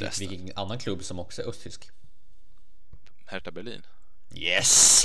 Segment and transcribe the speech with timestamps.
[0.00, 1.90] Vet vilken annan klubb som också är östtysk?
[3.26, 3.82] Hertha Berlin.
[4.34, 5.04] Yes!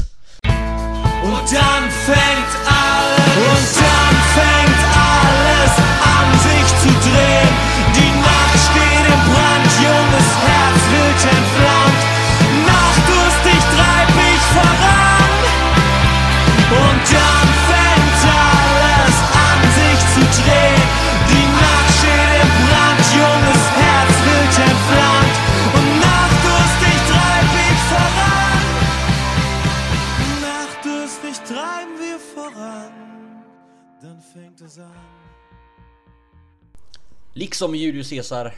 [37.49, 38.55] Liksom Julius Caesar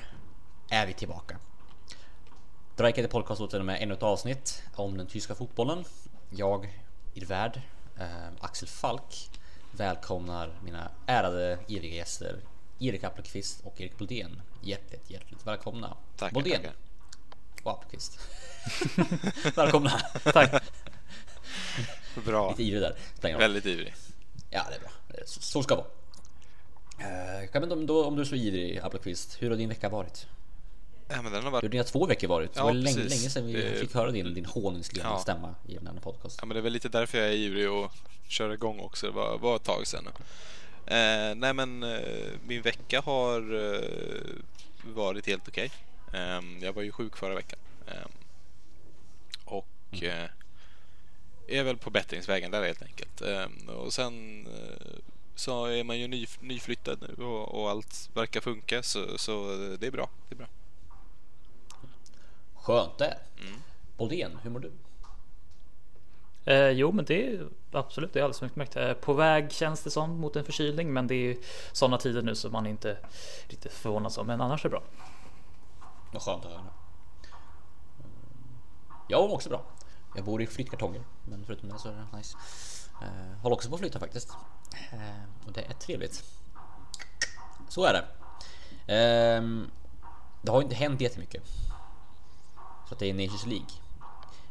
[0.70, 1.38] är vi tillbaka.
[2.76, 5.84] Drajkade podcast åter med ännu ett avsnitt om den tyska fotbollen.
[6.30, 6.82] Jag,
[7.13, 7.62] er värd,
[7.99, 8.05] eh,
[8.40, 9.30] Axel Falk,
[9.72, 12.40] välkomnar mina ärade eviga gäster
[12.80, 14.41] Erik Appelqvist och Erik Boldén.
[14.62, 15.98] Hjärtligt, hjärtligt välkomna.
[16.18, 16.73] Tackar, Boldén tackar.
[17.63, 18.20] och Appelqvist.
[19.55, 19.99] välkomna.
[20.24, 20.63] Tack.
[22.26, 22.49] Bra.
[22.49, 23.37] Lite ivrig där.
[23.37, 23.93] Väldigt ivrig.
[24.49, 24.90] Ja, det är bra.
[25.26, 26.01] Så, så ska det vara.
[27.52, 30.27] Kan men om, då, om du är så ivrig Appelqvist, hur har din vecka varit?
[31.08, 31.71] Ja, men den har Hur har varit...
[31.71, 32.54] dina två veckor varit?
[32.54, 35.20] Det Ja, var länge, länge sedan vi Det- fick höra din, din honungslegna Ja.
[35.20, 36.38] stämma i en annan podcast.
[36.41, 37.91] Ja, men det är väl lite därför jag är ivrig och
[38.27, 39.05] kör igång också.
[39.08, 40.12] Det var, var ett tag sedan nu.
[40.96, 41.99] Eh, nej, men eh,
[42.48, 43.82] min vecka har eh,
[44.96, 45.71] varit helt okej.
[46.13, 47.60] Eh, jag var ju sjuk förra veckan.
[47.88, 48.08] Eh,
[49.46, 50.30] och eh,
[51.48, 53.21] är väl på bättringsvägen där helt enkelt.
[53.21, 54.88] Eh, och sen eh,
[55.41, 59.87] så är man ju ny, nyflyttad nu och, och allt verkar funka så, så det
[59.87, 60.09] är bra.
[60.29, 60.47] Det är bra.
[62.55, 63.17] Skönt det.
[63.39, 63.62] Mm.
[63.97, 64.72] Boldén, hur mår du?
[66.45, 68.75] Eh, jo, men det är absolut, det är alldeles utmärkt.
[68.75, 71.38] Eh, på väg känns det som mot en förkylning, men det är
[71.72, 72.97] sådana tider nu så man inte
[73.47, 74.28] riktigt förvånas om.
[74.28, 74.84] Men annars är det bra.
[76.13, 76.59] Vad skönt att höra.
[76.59, 76.72] Mm.
[79.07, 79.63] Jag mår också bra.
[80.16, 82.38] Jag bor i flyttkartonger, men förutom det så är det nice.
[83.02, 84.30] Uh, håller också på att flytta faktiskt.
[84.92, 86.24] Eh, och det är trevligt.
[87.70, 88.06] Så är det.
[88.94, 89.72] Ehm,
[90.42, 91.44] det har ju inte hänt jättemycket.
[92.88, 93.70] Så att det är Nations League.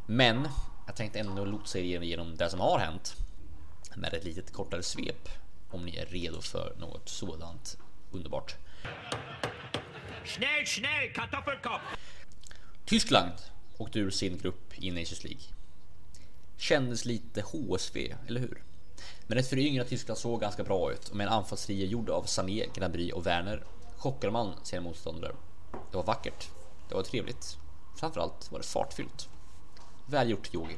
[0.06, 0.48] Men
[0.86, 3.16] jag tänkte ändå lotsa er igenom det som har hänt.
[3.94, 5.28] Med ett litet kortare svep.
[5.70, 7.78] Om ni är redo för något sådant
[8.10, 8.56] underbart.
[10.24, 11.14] Schnell, schnell!
[12.84, 13.32] Tyskland
[13.78, 15.42] åkte ur sin grupp i Nations League.
[16.60, 18.62] Kändes lite HSV, eller hur?
[19.26, 22.66] Men ett föryngrat Tyskland såg ganska bra ut och med en anfallsrie gjord av Sané,
[22.74, 23.64] Gnabry och Werner
[23.96, 25.32] chockade man sina motståndare.
[25.90, 26.48] Det var vackert.
[26.88, 27.58] Det var trevligt.
[27.96, 29.28] Framförallt var det fartfyllt.
[30.06, 30.76] Välgjort Jogi.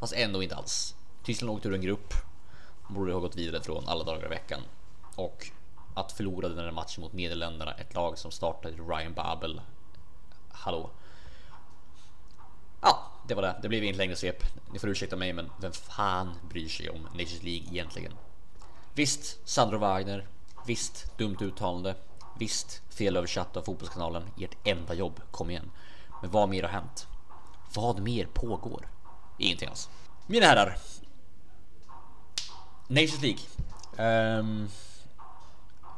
[0.00, 0.94] Fast ändå inte alls.
[1.24, 2.14] Tyskland åkte ur en grupp.
[2.88, 4.60] Borde ha gått vidare från alla dagar i veckan.
[5.14, 5.50] Och
[5.94, 9.60] att förlora den här matchen mot Nederländerna, ett lag som startade Ryan Babel.
[10.48, 10.90] Hallå.
[12.80, 13.56] Ja, det var det.
[13.62, 14.44] Det blev inget längre svep.
[14.72, 18.12] Ni får ursäkta mig, men vem fan bryr sig om Nations League egentligen?
[18.94, 20.26] Visst, Sandro Wagner.
[20.66, 21.94] Visst, dumt uttalande.
[22.38, 24.22] Visst, felöversatt av Fotbollskanalen.
[24.38, 25.70] Ert enda jobb, kom igen.
[26.22, 27.06] Men vad mer har hänt?
[27.74, 28.88] Vad mer pågår?
[29.38, 29.88] Ingenting alls.
[30.26, 30.78] Mina herrar.
[32.86, 33.40] Nations League.
[34.38, 34.68] Um,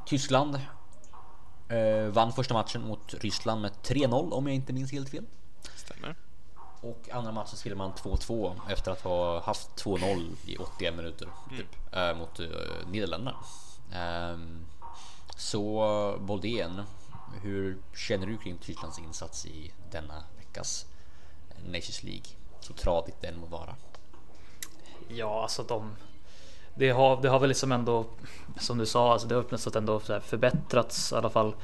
[0.06, 5.24] Tyskland uh, vann första matchen mot Ryssland med 3-0 om jag inte minns helt fel.
[5.76, 6.16] Stämmer.
[6.80, 11.94] Och andra matchen spelade man 2-2 efter att ha haft 2-0 i 81 minuter typ,
[11.94, 12.46] eh, mot eh,
[12.90, 13.36] Nederländerna.
[13.92, 14.66] Ehm,
[15.36, 16.82] så Boldén,
[17.42, 20.86] hur känner du kring Tysklands insats i denna veckas
[21.66, 22.26] Nations League?
[22.60, 23.74] Så tradigt den må vara.
[25.08, 25.96] Ja, alltså de
[26.74, 28.04] det har, det har väl liksom ändå
[28.60, 31.54] som du sa, alltså det har nästan ändå så här förbättrats i alla fall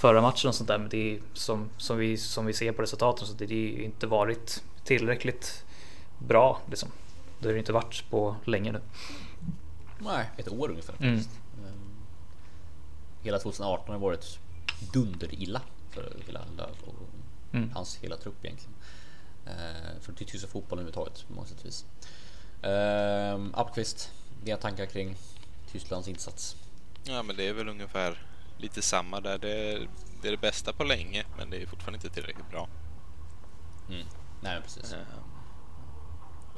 [0.00, 0.78] förra matchen och sånt där.
[0.78, 3.82] Men det är som, som, vi, som vi ser på resultaten så det har ju
[3.84, 5.64] inte varit tillräckligt
[6.18, 6.88] bra liksom.
[7.40, 8.80] Det har det inte varit på länge nu.
[9.98, 10.94] Nej, ett år ungefär.
[11.00, 11.16] Mm.
[11.16, 11.38] faktiskt.
[11.58, 11.90] Ehm,
[13.22, 14.38] Hela 2018 har varit
[14.92, 16.94] dunderilla för hela Löv och
[17.52, 17.70] Mm.
[17.74, 18.74] hans hela trupp egentligen.
[19.46, 21.84] Ehm, För tyska fotbollen överhuvudtaget på många sätt vis.
[22.62, 24.10] Ehm, Appelqvist,
[24.44, 25.16] dina tankar kring
[25.72, 26.56] Tysklands insats?
[27.04, 28.22] Ja, men det är väl ungefär
[28.60, 29.38] lite samma där.
[29.38, 29.88] Det är
[30.22, 32.68] det, är det bästa på länge, men det är fortfarande inte tillräckligt bra.
[33.88, 34.06] Mm.
[34.40, 34.92] Nej, precis.
[34.92, 34.96] Ju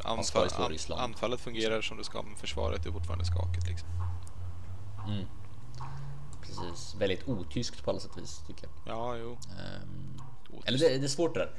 [0.04, 3.68] Anfall, an, anfallet fungerar som det ska, men försvaret är fortfarande skakigt.
[3.68, 3.88] Liksom.
[5.08, 5.26] Mm.
[6.42, 6.94] Precis.
[6.94, 8.96] Väldigt otyskt på alla sätt och vis tycker jag.
[8.96, 9.38] Ja, jo.
[10.50, 10.68] Otyskt.
[10.68, 11.52] Eller det, det är svårt det där.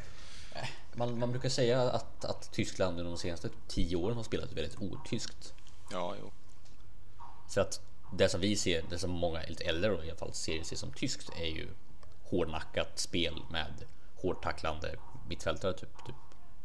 [0.55, 4.51] Eh, Man, man brukar säga att, att Tyskland under de senaste tio åren har spelat
[4.51, 5.53] väldigt otyskt.
[5.91, 6.31] Ja, jo.
[7.49, 7.81] För att
[8.17, 10.75] det som vi ser, det som många lite äldre då i alla fall ser, ser
[10.75, 11.67] som tyskt är ju
[12.23, 14.95] hårdnackat spel med hårdtacklande
[15.27, 16.15] mittfältare, typ, typ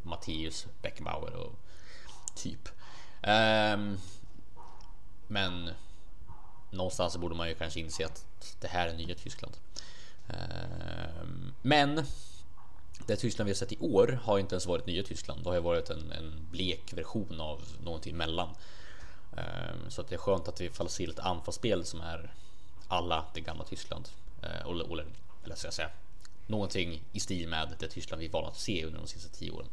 [0.03, 1.53] Matteus, Beckenbauer och
[2.35, 2.69] typ.
[3.23, 3.99] Um,
[5.27, 5.71] men
[6.71, 8.27] någonstans borde man ju kanske inse att
[8.61, 9.57] det här är nya Tyskland.
[10.27, 12.05] Um, men
[13.07, 15.43] det Tyskland vi har sett i år har inte ens varit nya Tyskland.
[15.43, 18.49] Det har ju varit en, en blek version av någonting emellan.
[19.39, 22.35] Ehm, så att det är skönt att vi får se lite anfallsspel som är
[22.89, 24.09] alla det gamla Tyskland.
[24.43, 25.07] Eh, eller,
[25.45, 25.91] eller ska jag säga
[26.47, 29.69] någonting i stil med det Tyskland vi valt att se under de sista tio åren.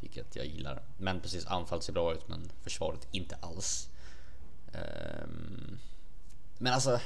[0.00, 0.82] Vilket jag gillar.
[0.96, 3.88] Men precis anfallet ser bra ut men försvaret inte alls.
[4.72, 5.78] Ehm,
[6.58, 7.00] men alltså.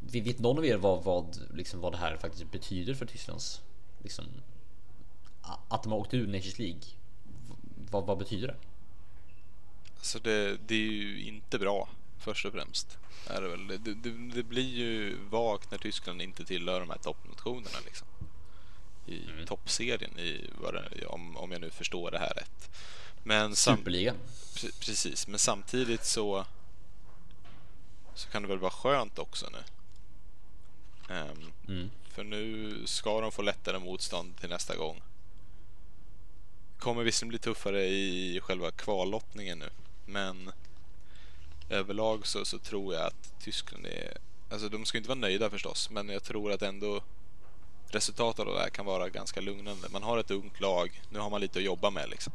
[0.00, 3.62] vi Vet någon av er vad, vad, liksom vad det här faktiskt betyder för Tysklands
[4.02, 4.24] liksom,
[5.68, 6.80] att de har åkt ur Nations League?
[7.90, 8.56] Vad, vad betyder det?
[10.02, 11.88] Alltså det, det, är ju inte bra
[12.18, 12.98] först och främst.
[13.26, 13.66] Är det, väl.
[13.66, 18.06] Det, det, det, blir ju vagt när Tyskland inte tillhör de här toppnationerna liksom.
[19.06, 19.46] I mm.
[19.46, 22.70] toppserien i, det, om, om jag nu förstår det här rätt.
[23.22, 24.16] Men Superligan.
[24.80, 26.46] Precis, men samtidigt så
[28.14, 29.58] så kan det väl vara skönt också nu.
[31.14, 31.90] Um, mm.
[32.08, 35.02] För nu ska de få lättare motstånd till nästa gång.
[36.78, 39.70] Kommer visserligen bli tuffare i själva kvallottningen nu,
[40.06, 40.52] men
[41.68, 44.18] överlag så, så tror jag att Tyskland är...
[44.50, 47.02] Alltså de ska inte vara nöjda förstås, men jag tror att ändå
[47.88, 49.88] resultatet av det här kan vara ganska lugnande.
[49.88, 52.32] Man har ett ungt lag, nu har man lite att jobba med liksom.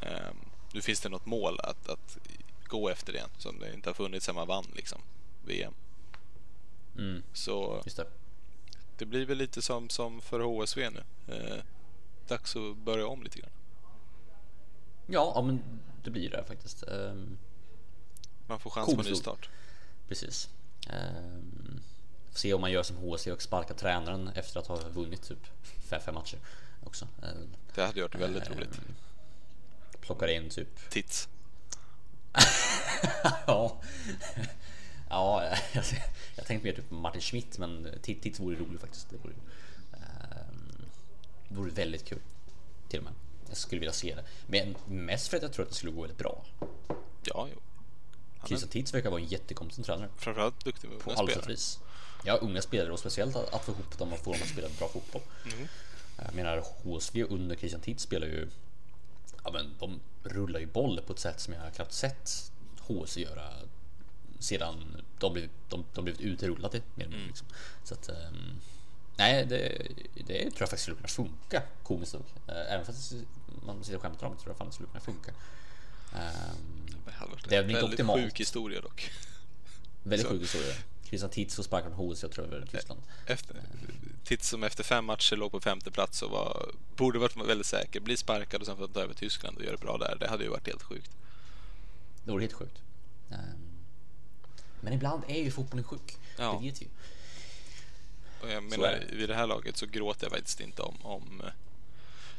[0.00, 0.36] Um,
[0.72, 2.18] nu finns det något mål att, att
[2.66, 5.00] gå efter igen som det inte har funnits sen man vann liksom
[5.44, 5.74] VM.
[6.98, 7.22] Mm.
[7.32, 8.06] Så det.
[8.96, 9.06] det.
[9.06, 11.02] blir väl lite som, som för HSV nu.
[11.34, 11.62] Eh,
[12.28, 13.50] dags att börja om lite grann.
[15.06, 15.62] Ja, ja men
[16.04, 16.84] det blir det faktiskt.
[16.88, 17.38] Um,
[18.46, 19.48] man får chans på ny start.
[20.08, 20.48] Precis.
[20.90, 21.80] Um,
[22.34, 26.00] se om man gör som HSV och sparkar tränaren efter att ha vunnit typ fem,
[26.04, 26.38] fem matcher
[26.84, 27.08] också.
[27.22, 28.80] Um, det hade varit väldigt roligt.
[30.00, 31.28] Plockar in typ Tits.
[33.46, 33.80] ja.
[35.08, 35.84] ja, jag,
[36.36, 39.10] jag tänkte mer typ Martin Schmidt, men Tits vore roligt faktiskt.
[39.10, 39.34] Det vore,
[39.92, 40.84] um,
[41.48, 42.20] vore väldigt kul.
[42.88, 43.12] Till och med.
[43.54, 44.24] Jag skulle vilja se det.
[44.46, 46.44] Men mest för att jag tror att det skulle gå väldigt bra.
[47.22, 47.60] Ja, jo.
[48.46, 50.08] Christian Tits verkar vara en jättekompetent tränare.
[50.16, 51.78] Framförallt duktig med På alla sätt vis.
[52.24, 54.68] Ja, unga spelare och speciellt att, att få ihop dem och få dem att spela
[54.78, 55.22] bra fotboll.
[55.44, 55.68] Mm.
[56.24, 58.48] Jag menar, HSV under Christian Tits spelar ju
[59.44, 63.52] ja, men de rullar ju boll på ett sätt som jag knappt sett HC göra
[64.38, 66.80] sedan de blivit, de, de blivit utrullade.
[66.94, 67.26] Mer mm.
[67.26, 67.46] liksom.
[67.84, 68.60] Så att, um,
[69.16, 72.24] nej, det, det tror jag faktiskt skulle kunna funka komiskt nog.
[72.46, 73.14] Även fast
[73.66, 75.32] man sitter och skämtar om det tror jag fan det skulle kunna funka.
[76.12, 76.84] Um,
[77.48, 78.18] det är väl inte optimalt.
[78.18, 79.10] Väldigt sjuk historia dock.
[80.02, 80.74] Väldigt sjuk historia.
[81.04, 83.02] Christian Titz och sparkade HC jag tror över Tyskland.
[83.26, 83.62] Efter,
[84.24, 88.00] Titz som efter fem matcher låg på femte plats och var, borde varit väldigt säker.
[88.00, 90.16] Bli sparkad och sen få ta över Tyskland och göra det bra där.
[90.20, 91.10] Det hade ju varit helt sjukt.
[92.24, 92.82] Det vore helt sjukt.
[93.30, 93.38] Ehm,
[94.80, 96.16] men ibland är ju fotbollen sjuk.
[96.38, 96.58] Ja.
[96.60, 96.88] Det vet vi
[98.42, 101.52] Och jag menar, vid det här laget så gråter jag faktiskt inte om, om eh,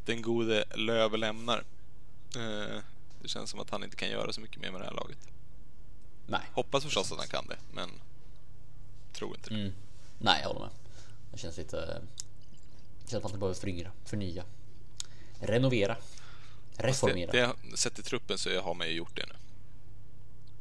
[0.05, 1.63] den gode Löv lämnar.
[2.35, 2.81] Eh,
[3.21, 5.17] det känns som att han inte kan göra så mycket mer med det här laget.
[6.27, 6.41] Nej.
[6.53, 7.89] Hoppas förstås att han kan det, men
[9.13, 9.55] tror inte det.
[9.55, 9.73] Mm.
[10.19, 10.69] Nej, jag håller med.
[11.31, 12.01] Det känns lite...
[13.03, 14.43] Det känns som att man behöver föryngra, förnya,
[15.39, 15.97] renovera,
[16.77, 17.31] reformera.
[17.31, 19.35] Det, det, sett i truppen så har man ju gjort det nu.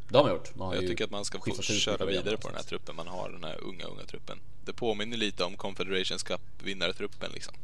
[0.09, 0.55] Det har man gjort.
[0.57, 3.31] Man jag tycker att man ska få köra vidare på den här truppen man har,
[3.31, 4.41] den här unga, unga truppen.
[4.65, 7.55] Det påminner lite om Confederations Cup-vinnartruppen liksom.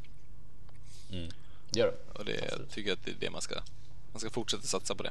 [1.13, 1.31] Mm.
[1.73, 2.19] Gör det.
[2.19, 3.55] Och det, jag tycker att det är det man ska...
[4.13, 5.11] Man ska fortsätta satsa på det.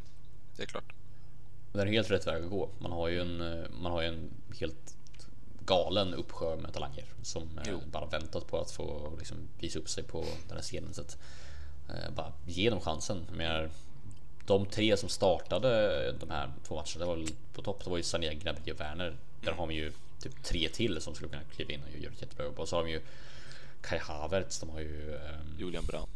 [0.58, 0.94] Det är klart.
[1.74, 2.70] Det är helt rätt väg att gå.
[2.80, 4.96] Man har ju en, man har ju en helt
[5.66, 7.80] galen uppsjö med talanger som jo.
[7.92, 10.94] bara väntat på att få liksom, visa upp sig på den här scenen.
[10.94, 11.18] Så att,
[11.90, 13.26] eh, bara ge dem chansen.
[13.32, 13.70] Men
[14.46, 17.84] de tre som startade de här två matcherna, det var på topp.
[17.84, 19.18] Det var ju Sané, Gnabry och Werner.
[19.42, 19.60] Där mm.
[19.60, 22.46] har vi ju typ tre till som skulle kunna kliva in och göra ett jättebra
[22.46, 22.60] jobb.
[22.60, 23.02] Och så har de ju
[23.82, 24.60] Kai Havertz.
[24.60, 26.10] De har ju um, Julian Brandt.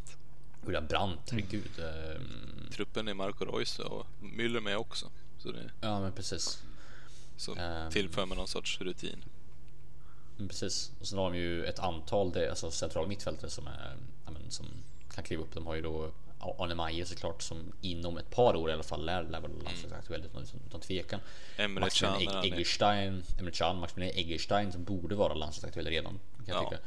[0.66, 1.72] Julian Brandt, herregud.
[1.78, 5.10] Um, Truppen är Marco Reus och Müller med också.
[5.38, 5.72] Så det...
[5.82, 6.64] Ja, men precis.
[7.38, 9.24] Så um, tillför man någon sorts rutin.
[10.38, 10.92] Mm, precis.
[11.00, 14.66] Och sen har de ju ett antal det, alltså centrala mittfältare som, är, men, som
[15.16, 15.54] kan kliva upp.
[15.54, 19.06] De har ju då Arne Meyer såklart som inom ett par år i alla fall
[19.06, 20.32] lär, lär vara landslagsaktuell mm.
[20.32, 21.20] utan, utan tvekan.
[21.58, 22.22] Emre Can.
[22.44, 26.20] Eggerstein, Emre Can, Maximilian Eggerstein som borde vara landslagsaktuell redan.
[26.46, 26.82] Kan jag tycka.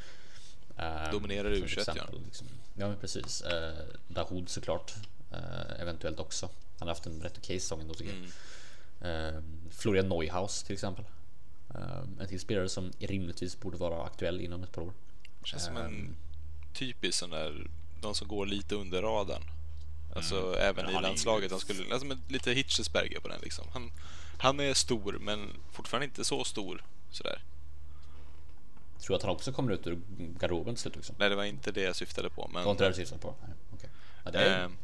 [0.79, 2.07] Uh, Dominerar u ja.
[2.25, 2.47] Liksom.
[2.75, 3.43] Ja men precis.
[3.43, 3.79] Uh,
[4.09, 4.95] Dahoud såklart.
[5.33, 6.49] Uh, eventuellt också.
[6.79, 8.29] Han har haft en rätt okej säsong ändå tycker mm.
[9.01, 9.35] jag.
[9.35, 11.05] Uh, Florian Neuhaus till exempel.
[11.75, 14.93] Uh, en till spelare som rimligtvis borde vara aktuell inom ett par år.
[15.45, 16.17] Känns som en Ehm.
[16.75, 19.43] typisk sån där, de som går lite under radarn.
[20.17, 20.61] Alltså Mm.
[20.61, 21.51] även i landslaget.
[21.51, 23.65] Han skulle, alltså, lite Hitchesberger på den liksom.
[23.73, 23.93] Han,
[24.39, 27.43] han är stor men fortfarande inte så stor sådär.
[29.01, 31.15] Tror du att han också kommer ut ur garderoben till slut också?
[31.19, 32.47] Nej, det var inte det jag syftade på.
[32.47, 33.35] Det Men, var inte det du syftade på?
[33.43, 33.91] Nej, okej.
[34.25, 34.77] Ja, det, är, ehm,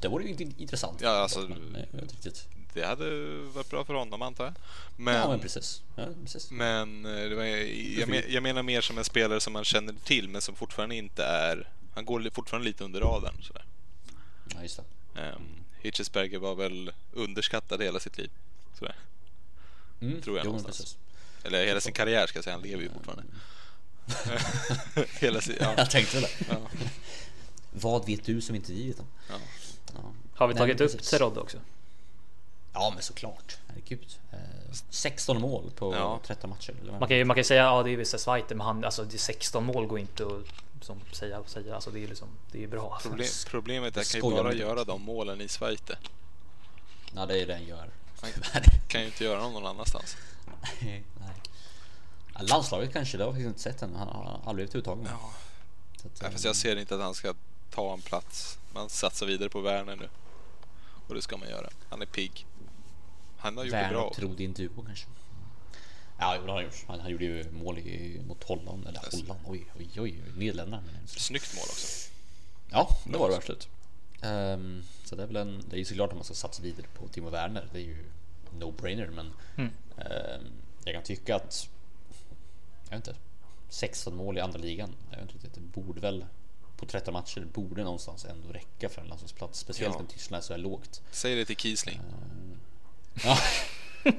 [0.00, 1.00] det vore ju inte intressant.
[1.00, 2.48] Ja, alltså- Men, nej, riktigt.
[2.74, 4.54] det hade varit bra för honom antar jag.
[4.96, 5.82] Men, Ja, men precis.
[5.96, 6.50] Ja, precis.
[6.50, 9.94] men eh, det var, jag, men, jag menar mer som en spelare som man känner
[10.04, 11.70] till men som fortfarande inte är...
[11.94, 13.64] Han går fortfarande lite under radarn sådär.
[14.54, 14.80] Ja, just
[15.14, 15.20] det.
[15.20, 18.30] Um, Hitchesberger var väl underskattad hela sitt liv.
[18.78, 18.94] Sådär.
[20.00, 20.78] Mm, Tror jag jo, någonstans.
[20.78, 20.98] precis.
[21.46, 23.24] Eller hela sin karriär ska jag säga, han lever ju fortfarande.
[25.20, 26.28] hela sin, ja, Jag tänkte det.
[26.48, 26.56] ja,
[27.72, 29.06] Vad vet du som inte vi vet om?
[29.28, 29.34] ja.
[29.94, 30.00] Ja.
[30.34, 31.02] Har vi Nej, tagit men upp.
[31.02, 31.58] Terodde också?
[32.72, 33.56] Ja, men såklart.
[33.68, 34.18] Herregud.
[34.32, 34.38] Eh,
[34.90, 36.20] 16 mål på Ja.
[36.26, 36.74] 13 matcher.
[37.00, 39.04] Man kan ju man kan ju säga ja det är vissa Zweite men han alltså
[39.04, 42.28] det är 16 mål går inte att som säga och säga alltså det är liksom
[42.52, 42.98] det är bra.
[43.02, 45.98] Problem, problemet är att han kan ju bara göra de målen i Schweite.
[47.14, 47.90] Ja, det är det han gör.
[48.20, 48.30] Han
[48.88, 50.16] kan ju inte göra dem någon annanstans.
[52.38, 53.94] Ja, landslaget kanske, det har jag faktiskt inte sett än.
[53.94, 55.06] Han har aldrig blivit uttagen.
[55.10, 55.30] Ja.
[55.98, 57.34] Att, Nej, eh, fast jag ser inte att han ska
[57.70, 58.58] ta en plats.
[58.74, 60.08] Man satsar vidare på Werner nu.
[61.08, 61.70] Och det ska man göra.
[61.88, 62.46] Han är pigg.
[63.38, 64.20] Han har gjort det Werner bra och också.
[64.20, 65.06] Trodde inte duo kanske.
[66.18, 66.84] Ja, det har han gjort.
[66.88, 68.86] Han, han gjorde ju mål i, mot Holland.
[68.86, 69.16] Eller Alltså.
[69.20, 70.22] Holland, oj, oj, oj.
[70.36, 70.82] Nederländerna.
[70.86, 71.08] menar jag.
[71.08, 72.10] Snyggt mål också.
[72.70, 73.68] Ja, det var det absolut.
[74.22, 76.86] Um, så det är väl en, det är ju såklart att man ska satsa vidare
[76.98, 77.68] på Timo Werner.
[77.72, 78.04] Det är ju
[78.58, 79.70] no-brainer, men Mm.
[79.98, 80.42] ehm,
[80.84, 81.68] jag kan tycka att
[82.90, 83.20] jag vet inte,
[83.68, 84.94] 16 mål i andra ligan.
[85.10, 86.24] Jag vet inte det borde väl
[86.76, 90.00] på 13 matcher borde någonstans ändå räcka för en landslagsplats, speciellt Ja.
[90.00, 91.02] när Tyskland är så här lågt.
[91.10, 92.00] Säg det till Kiesling.
[93.24, 93.38] Ja.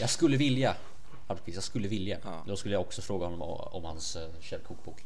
[0.00, 0.76] jag skulle vilja,
[1.44, 2.18] jag skulle vilja.
[2.24, 2.42] Ja.
[2.46, 5.04] Då skulle jag också fråga honom om, hans uh, källkokbok.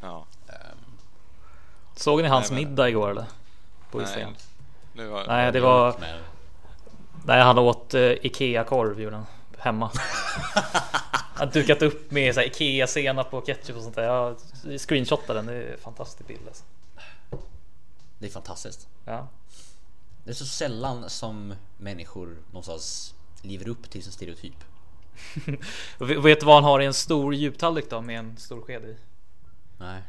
[0.00, 0.26] Ja.
[0.48, 0.78] Ehm,
[1.96, 3.26] Såg ni hans Nej, men- middag igår eller?
[3.90, 4.26] På Nej.
[4.92, 5.94] Nu har, Nej det var
[7.24, 9.26] Nej han åt uh, Ikea korv gjorde han
[9.60, 9.90] hemma.
[11.34, 14.02] Han dukat upp med så här, Ikea senap och ketchup och sånt där.
[14.02, 14.36] Jag
[14.80, 15.46] screenshotade den.
[15.46, 16.64] Det är en fantastisk bild alltså.
[18.18, 18.88] det är fantastiskt.
[19.04, 19.28] Ja.
[20.24, 24.54] Det är så sällan som människor någonstans lever upp till sin stereotyp.
[25.98, 28.96] Vet- du vad han har i en stor djuptallrik då med en stor sked i?
[29.78, 30.02] Nej,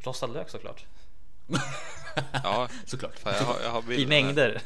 [0.00, 0.84] Rostad lök såklart.
[2.32, 3.18] Ja, såklart.
[3.18, 4.62] fan, jag har, jag har I mängder.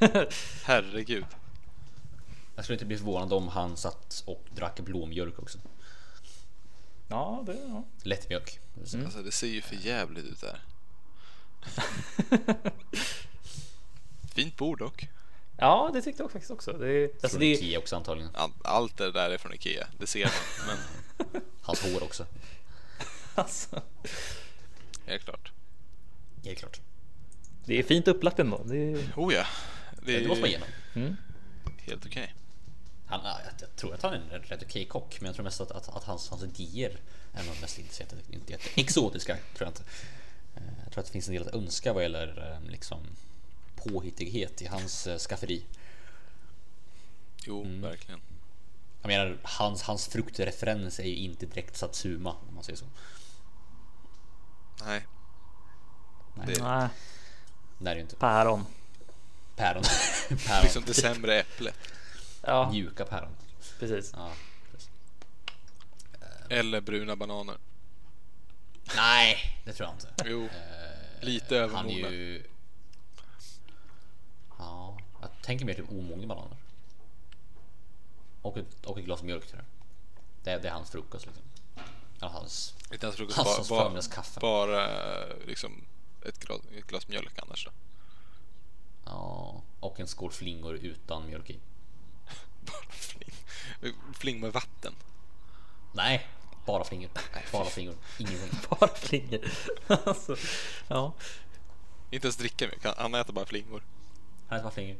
[0.64, 1.25] Herregud.
[2.54, 5.59] Jag skulle inte bli förvånad om han satt och drack blåmjölk också.
[7.09, 7.85] ja, det, ja.
[8.02, 8.61] Lättmjölk.
[8.80, 10.61] Alltså det ser ju för jävligt ut där.
[14.35, 15.09] Fint bord dock.
[15.56, 16.73] ja, det tyckte jag faktiskt också.
[16.73, 18.30] Det, alltså, Från det, Ikea också antagligen.
[18.35, 20.25] All- Allt det där är från Ikea, det ser
[20.66, 20.76] man.
[21.32, 22.26] Men Hans hår också.
[23.35, 23.82] alltså,
[25.06, 25.52] helt klart.
[26.44, 26.80] Helt klart.
[27.64, 28.62] det är fint upplagt ändå.
[28.64, 29.47] Det Oh ja.
[30.02, 30.68] Det är Det måste man igenom.
[30.94, 31.16] mm.
[31.78, 32.35] helt okej.
[33.12, 35.45] Han, ja, jag, jag tror att han är en rätt, okej kock, men jag tror
[35.45, 37.00] mest att, att, att hans, hans idéer
[37.33, 37.78] är nog mest.
[37.78, 39.83] Inte jätte exotiska, tror jag inte.
[40.57, 42.99] Eh, Jag tror att det finns en del att önska vad gäller eh, liksom
[43.76, 45.64] påhittighet i hans eh, skafferi.
[47.45, 47.81] Jo, Mm.
[47.83, 48.21] verkligen.
[49.02, 52.85] Jag menar, hans, hans fruktreferens är ju inte direkt Satsuma, om man säger så.
[54.85, 55.07] Nej,
[56.35, 56.88] Nej, Det- nej,
[57.78, 58.16] det är inte.
[58.16, 58.66] päron.
[59.57, 59.83] Päron.
[60.47, 60.62] päron.
[60.62, 61.75] liksom det sämre äpplet.
[62.43, 63.37] Ja, Mjuka päron.
[63.79, 64.13] precis.
[64.17, 64.33] Ja,
[64.73, 64.91] precis.
[66.49, 67.57] Eller bruna bananer.
[68.97, 70.15] Nej, det tror jag inte.
[70.31, 72.11] Jo, Eh, lite Han är övermogna.
[72.11, 72.43] ju...
[74.59, 76.57] Ja, jag tänker mer typ omogna bananer.
[78.43, 79.67] Och ett, och ett glas mjölk tror jag.
[80.45, 81.43] Det, det är hans frukost liksom.
[82.21, 82.75] Eller hans...
[82.93, 84.41] Inte ens frukost, Hassans bara, bara, förmiddagskaffe.
[84.41, 84.89] bara
[85.47, 85.85] liksom
[86.25, 87.71] ett glas, ett glas mjölk annars då.
[89.05, 91.59] Ja, och en skål flingor utan mjölk i.
[94.12, 94.41] Fling.
[94.41, 94.95] Med vatten.
[95.93, 96.27] Nej,
[96.67, 97.11] bara flingor.
[97.53, 97.97] Bara flingor.
[98.19, 98.59] Ingenting.
[98.81, 99.41] Bara flingor.
[100.07, 100.37] alltså,
[100.89, 101.12] ja.
[102.11, 103.83] Inte ens dricka mjölk, han, äter bara flingor.
[104.49, 104.97] Han äter bara flingor.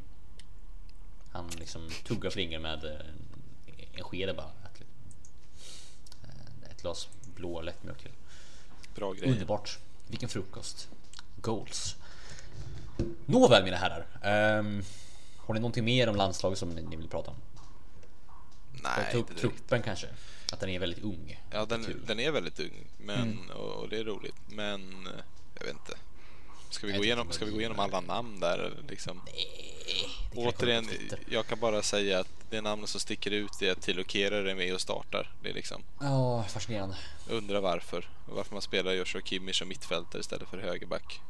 [1.33, 3.07] Han liksom tuggar flingor med eh,
[3.93, 4.51] en sked bara.
[4.65, 4.81] Ett,
[6.25, 8.13] eh, ett glas blå lättmjölk till.
[8.95, 9.31] Bra grej.
[9.31, 9.79] Underbart.
[10.07, 10.89] Vilken frukost.
[11.37, 11.97] Goals.
[13.27, 14.07] Nåväl mina herrar.
[14.23, 14.83] Ehm,
[15.37, 17.37] har ni någonting mer om landslaget som ni vill prata om?
[18.83, 19.37] Nej, direkt.
[19.41, 20.07] truppen kanske?
[20.53, 21.41] Att den är väldigt ung.
[21.51, 23.51] Ja, den, den är väldigt ung, men, Mm.
[23.51, 24.35] och, och det är roligt.
[24.49, 25.13] Men eh,
[25.59, 25.95] jag vet inte.
[26.71, 28.73] Ska vi, Jag gå igenom, ska vi gå igenom alla namn där?
[28.89, 29.21] Liksom?
[30.35, 30.89] Kolla Återigen,
[31.31, 34.55] jag kan bara säga att det namnet som sticker ut är att Tilo Kehrer är
[34.55, 35.33] med och startar.
[35.43, 36.97] Det är liksom, Ja, fascinerande.
[37.31, 38.09] undrar varför.
[38.29, 41.21] Varför man spelar Joshua Kimmich som mittfältare istället för högerback.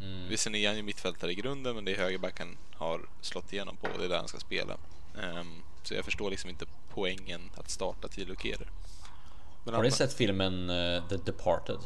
[0.00, 0.28] Mm.
[0.28, 3.86] Visserligen är han ju mittfältare i grunden, men det är högerbacken har slått igenom på
[3.86, 4.76] och det är där han ska spela.
[5.22, 8.34] Ehm, så jag förstår liksom inte poängen att starta Tilo.
[9.64, 11.78] Men Har ni sett filmen eh, The Departed?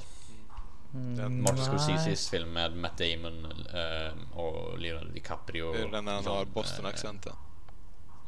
[0.93, 1.65] den, Martin.
[1.65, 5.73] Scorseses film med Matt Damon eh, och Leonardo DiCaprio.
[5.73, 7.33] det är den när han har eh, Boston-accenten.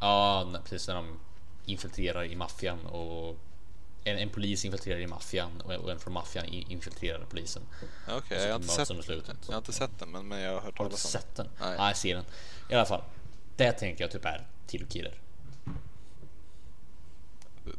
[0.00, 1.19] Ja, när- precis när de
[1.64, 3.37] infiltrerar i maffian och
[4.05, 7.62] en, en polis infiltrerar i maffian och en, och en från maffian infiltrerar polisen.
[8.09, 9.37] Okej, så jag har inte sett slutet.
[9.47, 11.21] Jag har inte sett den, men, men jag har hört Har du inte talas om
[11.21, 11.23] den.
[11.23, 11.49] sett den?
[11.61, 11.88] Nej.
[11.88, 12.25] Jag ser den.
[12.69, 13.02] I alla fall.
[13.57, 15.21] Det tänker jag typ är Tilo Kehrer.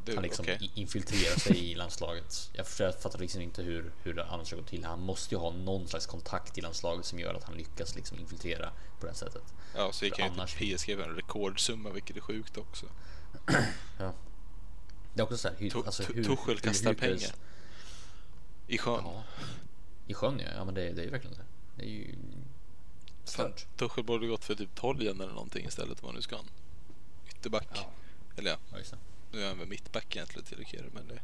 [0.05, 2.49] Det- Han liksom i- infiltrerar sig i landslaget.
[2.53, 4.85] Jag fattar liksom inte hur, hur det annars ska gå till.
[4.85, 8.19] Han måste ju ha någon slags kontakt i landslaget som gör att han lyckas liksom
[8.19, 9.43] infiltrera på det här sättet.
[9.75, 12.85] Ja, så gick han ju annars- till PSG för en rekordsumma, vilket är sjukt också.
[15.13, 17.35] Det är också så här, hur, alltså, hur, Tuchel hur kastar lyckades- pengar.
[18.67, 19.01] I sjön.
[19.03, 19.23] Ja.
[20.07, 21.43] I sjön ja, ja men det, det är ju verkligen det.
[21.75, 22.15] Det är ju
[23.23, 23.65] stört.
[23.77, 26.43] Tuchel borde gått för typ 12 igen eller någonting istället vad man nu ska ha
[26.43, 26.49] en
[27.29, 27.67] ytterback.
[27.75, 27.89] Ja.
[28.35, 28.97] Eller ja, Ja.
[29.33, 31.19] Nu är han väl mittback egentligen till Kehrer, men det...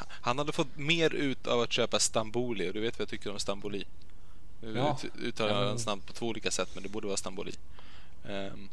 [0.00, 3.30] Han hade fått mer ut av att köpa Stamboli och du vet vad jag tycker
[3.32, 3.84] om Stamboli.
[4.60, 4.98] Nu Ja.
[5.04, 7.52] ut, uttalar jag hans namn på två olika sätt men det borde vara Stamboli.
[8.24, 8.68] Ehm,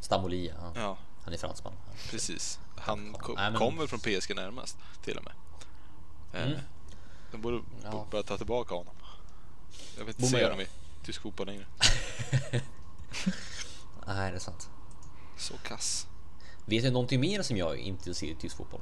[0.00, 0.72] Stamboli, ja.
[0.76, 1.72] ja, Han är fransman.
[2.10, 2.58] Precis.
[2.76, 5.32] Han Ja, ko- nej, men- kommer från PSG närmast till och med.
[6.32, 6.60] Ehm, Mm.
[7.32, 8.06] De borde Ja.
[8.10, 8.94] börja ta tillbaka honom.
[9.98, 10.66] Jag vill inte se honom i
[11.04, 11.66] tysk fotboll längre.
[14.06, 14.70] Nej, det är sant.
[15.42, 16.06] Så kass.
[16.64, 18.80] Vet du någonting mer som jag inte ser i tysk fotboll?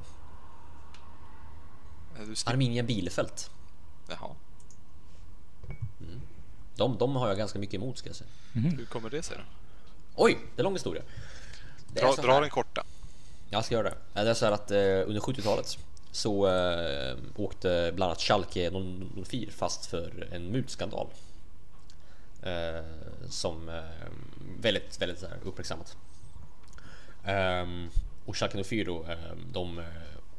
[2.45, 3.33] Arminia Bielefeld.
[4.09, 4.35] Jaha.
[6.75, 8.29] De, de har jag ganska mycket emot ska jag säga.
[8.53, 9.43] Hur kommer det sig då?
[10.15, 11.03] Oj, det är lång historia.
[11.87, 12.83] Det Dra, dra den korta.
[13.49, 14.23] Jag ska göra det.
[14.23, 15.77] Det är så här att eh, under 70-talet
[16.11, 18.71] så eh, åkte bland annat Schalke
[19.25, 21.07] 04 fast för en mutskandal.
[22.43, 22.83] Eh,
[23.29, 23.83] som eh,
[24.59, 25.97] väldigt, väldigt så här, uppmärksammat.
[27.25, 27.89] Um,
[28.25, 29.83] och Schalke 04 då, ehm, de,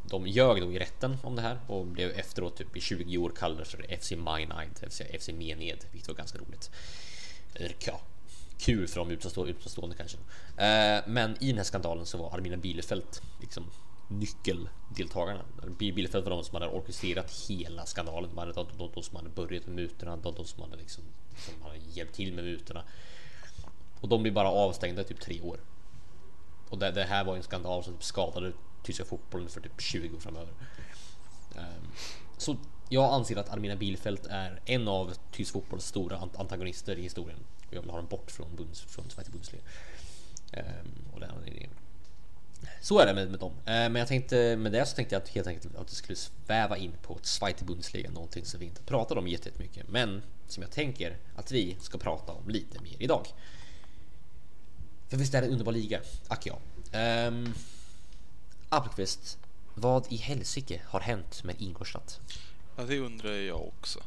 [0.02, 3.32] de ljög då i rätten om det här och blev efteråt typ i 20 år
[3.38, 6.70] kallade för FC Meineid, FC, FC Mened, vilket var ganska roligt.
[7.54, 8.00] Eller ja,
[8.58, 9.10] kul för de
[9.50, 10.16] utomstående kanske.
[10.18, 13.04] Uh, men i den här skandalen så var Armina Bielefeld
[13.40, 13.64] liksom
[14.08, 15.40] nyckeldeltagarna.
[15.78, 18.30] Bi- Bielefeld var de som hade orkestrerat hela skandalen.
[18.30, 21.04] De, hade, de, de, de som hade börjat med mutorna, de, de som hade liksom
[21.36, 22.82] som hade hjälpt till med mutorna.
[24.00, 25.58] Och de blir bara avstängda i typ tre år.
[26.72, 30.16] Och det, det här var en skandal som typ skadade tyska fotbollen för typ 20
[30.16, 30.52] år framöver.
[31.56, 31.88] Ehm,
[32.38, 32.56] så
[32.88, 37.38] jag anser att Armina Bielfeldt är en av tysk fotbolls stora antagonister i historien.
[37.68, 39.62] Och jag vill ha dem bort från, bunds, från Zweite Bundesliga.
[40.52, 40.64] Ehm,
[41.12, 41.70] och det är anledningen.
[42.80, 43.52] Så är det med, med dem.
[43.66, 46.16] Ehm, men jag tänkte med det så tänkte jag att helt enkelt att det skulle
[46.16, 50.70] sväva in på Zweite Bundesliga, någonting som vi inte pratar om jättemycket, men som jag
[50.72, 53.26] tänker att vi ska prata om lite mer idag.
[55.12, 56.00] För visst är det en underbar liga?
[56.28, 56.58] Ack ja.
[57.26, 57.54] Um,
[58.68, 59.38] Appelqvist,
[59.74, 62.20] vad i helsike har hänt med Ingolstadt?
[62.76, 64.00] Ja, det undrar jag också.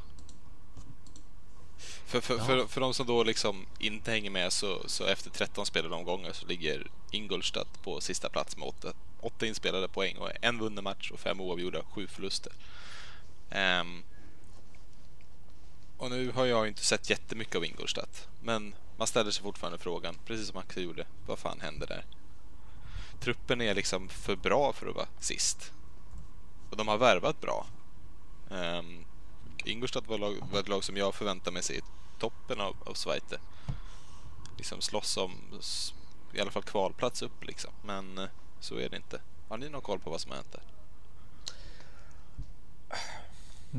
[1.78, 2.44] För, för, Ja.
[2.44, 6.34] för, för de som då liksom inte hänger med så, så efter 13 spelade omgångar
[6.34, 11.12] så ligger Ingolstadt på sista plats med 8, 8 inspelade poäng och en vunnen match
[11.12, 12.54] och fem oavgjorda, sju förluster.
[13.50, 14.04] Ehm,
[15.98, 20.16] och nu har jag inte sett jättemycket av Ingolstadt, men man ställer sig fortfarande frågan,
[20.26, 22.06] precis som Axel gjorde, vad fan händer där?
[23.20, 25.72] Truppen är liksom för bra för att vara sist.
[26.70, 27.68] Och de har värvat bra.
[28.50, 29.06] Um,
[29.66, 31.82] Ingolstadt var, lag, var ett lag som jag förväntar mig se i
[32.20, 33.40] toppen av, av Zweite.
[34.58, 35.32] Liksom slåss om
[36.34, 37.72] i alla fall kvalplats upp liksom.
[37.84, 38.28] Men eh,
[38.60, 39.22] så är det inte.
[39.48, 40.64] Har ni någon koll på vad som har hänt där?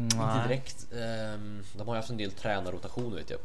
[0.00, 0.48] Inte Nej.
[0.48, 0.86] direkt.
[0.92, 3.40] Ehm, de har ju haft en del tränarrotationer vet jag.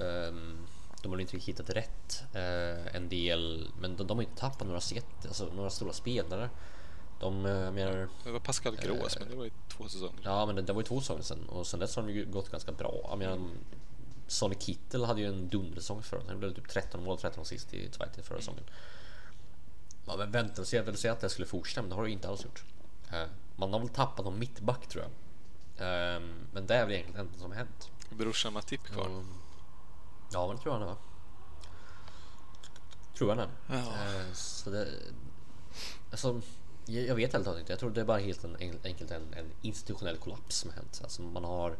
[0.00, 0.66] Ehm,
[1.02, 2.22] de har väl inte riktigt hittat rätt.
[2.32, 6.50] Eh, en del, men de, de har inte tappat några, set, alltså, några stora spelare.
[7.20, 10.20] De eh, menar, Det var Pascal Grås, men det var ju två säsonger.
[10.24, 12.24] ja men det, det var ju två säsonger sedan och sen dess har de ju
[12.24, 13.06] gått ganska bra.
[13.08, 13.38] Jag menar,
[14.26, 17.90] Sonny Kittel hade ju en dundersäsong förra Han blev typ 13 mål, 13 assist i
[17.92, 18.64] Zweite förra säsongen.
[20.06, 22.02] Ja, men vänta och se, jag ville säga att det skulle fortsätta men det har
[22.02, 22.64] det ju inte alls gjort.
[23.12, 23.24] Eh,
[23.56, 25.10] man har väl tappat någon mittback tror jag.
[25.78, 27.90] Ehm, men det är väl egentligen det enda som har hänt.
[28.10, 29.06] Brorsan Matip kvar.
[29.06, 29.26] Mm.
[30.32, 30.96] Ja, men det tror jag han är va?
[33.18, 33.78] Tror jag han är.
[33.78, 33.92] Ja.
[33.94, 34.88] Eh, Så det...
[36.10, 36.40] Alltså,
[36.86, 37.72] jag vet helt enkelt inte.
[37.72, 40.76] Jag tror det är bara helt en, en- enkelt en, en institutionell kollaps som har
[40.76, 41.00] hänt.
[41.02, 41.76] Alltså man har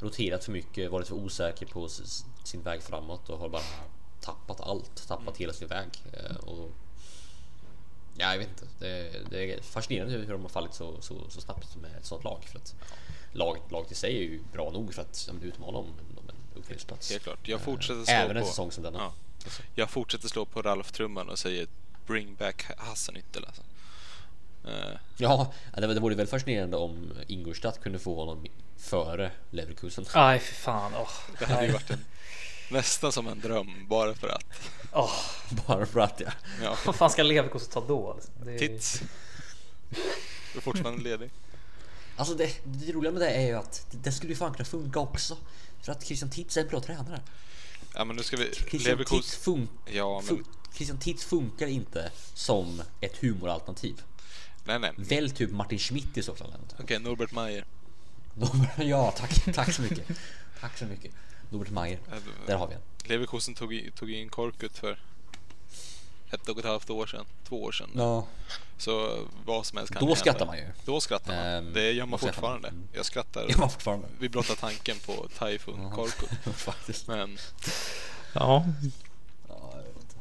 [0.00, 1.88] roterat för mycket, varit för osäker på
[2.44, 3.62] sin väg framåt och har bara
[4.20, 5.88] tappat allt, tappat hela sin väg.
[6.12, 6.70] Eh, och,
[8.16, 8.66] ja, jag vet inte.
[8.78, 12.24] Det, det är fascinerande hur de har fallit så, så, så snabbt med ett sånt
[12.24, 12.44] lag.
[12.44, 12.74] För att
[13.32, 15.92] laget, laget i sig är ju bra nog för att ja, utmana om,
[16.54, 17.10] uppflyttningsplats.
[17.10, 17.48] Helt klart.
[17.48, 18.48] Jag fortsätter slå Även en på...
[18.48, 18.98] säsong som denna.
[18.98, 19.12] Ja.
[19.74, 21.66] Jag fortsätter slå på Ralf-trumman och säger
[22.06, 23.62] bring back Hasselnyttel alltså.
[24.64, 28.46] Eh, Ja, det, det vore väl fascinerande om Ingolstadt kunde få honom
[28.78, 30.04] före Leverkusen.
[30.14, 30.92] Nej, för fan.
[30.96, 31.10] åh.
[31.38, 32.04] det hade ju varit en,
[32.70, 34.44] nästan som en dröm bara för att.
[34.92, 35.20] Åh,
[35.66, 36.30] Bara för att ja.
[36.62, 38.14] Ja, vad fan ska Leverkusen ta då?
[38.14, 38.34] liksom?
[38.44, 39.02] Det tits.
[40.52, 41.30] Du är fortfarande ledig.
[42.16, 44.64] Alltså det, det roliga med det är ju att det, det skulle ju fan kunna
[44.64, 45.36] funka också.
[45.84, 47.20] För att Christian Titz är en bra tränare.
[47.94, 48.44] Ja men nu ska vi...
[48.44, 49.40] Christian Titz, Leverkusen...
[49.40, 50.28] fun, Ja men...
[50.28, 50.44] fun,
[50.74, 54.02] Christian Titz funkar inte som ett humoralternativ.
[54.64, 54.92] Nej nej.
[54.96, 56.54] Välj typ Martin Schmidt i så fall.
[56.78, 57.64] Okej, Norbert Mayer.
[58.76, 60.06] Ja, tack, tack så mycket.
[60.60, 61.12] Tack så mycket.
[61.50, 61.98] Robert Mayer.
[62.46, 62.80] Där har vi en.
[63.04, 64.98] Leverkusen tog, i- tog in Korkut för
[66.30, 67.24] ett och ett halvt år sedan.
[67.48, 67.90] Två år sedan.
[67.94, 68.26] Ja.
[68.78, 70.16] Så vad som helst kan Då hända.
[70.16, 70.64] skrattar man ju.
[70.84, 71.44] Då skrattar man.
[71.44, 72.50] Ehm, det gör man skrattar man.
[72.52, 72.68] fortfarande.
[72.68, 72.88] Mm.
[72.92, 73.46] Jag skrattar.
[73.48, 74.06] Jag var fortfarande.
[74.18, 76.30] Vi blottar tanken på Taifun Korkut.
[76.56, 77.08] Faktiskt.
[77.08, 77.38] Men
[78.32, 78.64] Ja,
[79.48, 80.16] Ja, jag vet inte.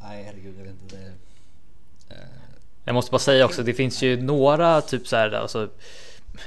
[0.00, 0.96] Nej, herregud, jag vet inte.
[0.96, 2.14] Det...
[2.14, 2.20] Eh,
[2.84, 5.68] Jag måste bara säga också, det finns ju några typ så här, alltså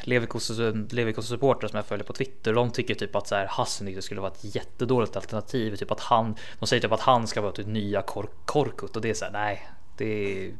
[0.03, 2.53] Leverkusen Leverkusen supportrar som jag följer på Twitter.
[2.53, 5.75] De tycker typ att så här Hasselnytte skulle vara ett jättedåligt alternativ.
[5.75, 9.01] Typ att han, de säger typ att han ska vara typ nya Kor Korkut och
[9.01, 10.05] det är så här, nej, det
[10.45, 10.53] är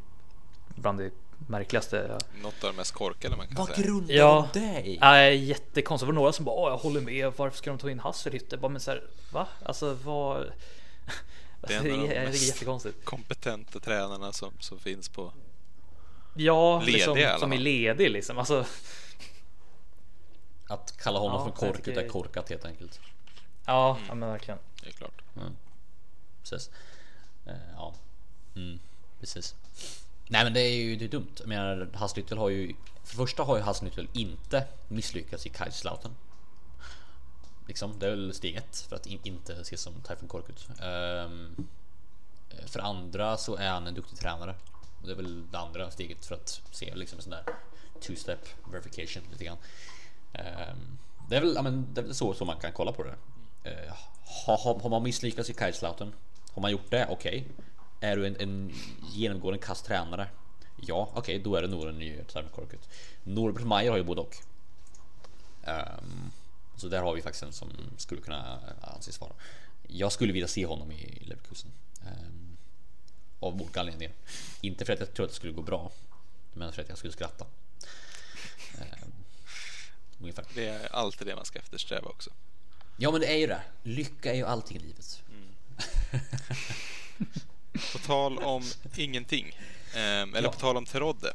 [0.76, 1.12] bland det
[1.48, 2.18] märkligaste.
[2.42, 3.88] något av det mest korkade man kan vad säga.
[3.88, 4.50] grundar Ja.
[4.54, 4.98] det i?
[5.02, 6.08] Nej, jättekonstigt.
[6.08, 7.34] Det var några som bara, Åh, jag håller med.
[7.38, 8.58] Varför ska de ta in Hasselnytte?
[8.58, 9.48] Bara, men så här, va?
[9.66, 10.52] Alltså vad?
[11.68, 13.06] Det är en av de mest- jättekonstigt.
[13.06, 15.34] Kompetenta tränarna som, som finns på...
[16.36, 18.38] Ja, Ledig liksom, som är ledig liksom.
[18.38, 18.66] Alltså,
[20.68, 23.00] Att kalla honom Ja, för korkut tycker- är korkat helt enkelt.
[23.66, 24.60] ja, ja men verkligen.
[24.84, 25.22] Det är klart.
[26.42, 26.70] Precis.
[27.46, 27.94] Eh, ja,
[28.56, 28.80] mm,
[29.20, 29.56] precis.
[30.28, 31.36] Nej, men det är ju det är dumt.
[31.40, 36.12] Jag menar, Hasselnyttel har ju för det första har ju Hasselnyttel inte misslyckats i Kaiserslautern.
[37.68, 40.68] Liksom, det är väl steg ett för att in, inte ses som Typhoon Korkut.
[40.70, 41.68] Um,
[42.66, 44.56] för andra så är han en duktig tränare.
[45.02, 47.44] Och det är väl det andra steget för att se liksom en sån där
[48.02, 48.40] two-step
[48.72, 49.58] verification lite grann.
[50.34, 50.98] Um,
[51.30, 53.16] det är väl, ja, men, det är väl så, så man kan kolla på det.
[53.64, 53.94] Eh, uh,
[54.48, 56.14] har, har, man misslyckats i Kaiserslautern?
[56.54, 57.08] Har man gjort det?
[57.10, 57.48] Okej.
[58.04, 58.74] Är du en, en
[59.12, 60.28] genomgående kass tränare?
[60.76, 62.20] Ja, okej, då är det nog en ny
[62.56, 62.90] Korkut.
[63.24, 64.38] Norbert Mayer har ju både och.
[65.64, 66.32] Ehm,
[66.76, 69.32] så där har vi faktiskt en som skulle kunna anses vara.
[69.88, 71.72] Jag skulle vilja se honom i Leverkusen.
[72.02, 72.58] Um,
[73.40, 74.14] av olika anledningar.
[74.62, 75.92] Inte för att jag tror att det skulle gå bra.
[76.54, 77.46] Men för att jag skulle skratta.
[78.78, 79.14] Ehm,
[80.20, 80.46] ungefär.
[80.56, 82.30] Det är alltid det man ska eftersträva också.
[82.98, 83.62] Ja men det är ju det.
[83.84, 85.24] Lycka är ju allting i livet.
[87.92, 88.64] På tal om
[88.96, 89.58] ingenting.
[89.96, 90.52] ehm, eller Ja.
[90.52, 91.34] på tal om Terodde.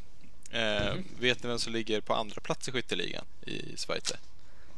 [0.50, 1.04] Mhm.
[1.20, 4.12] Vet ni vem som ligger på andra plats i skytteligan i Schweiz?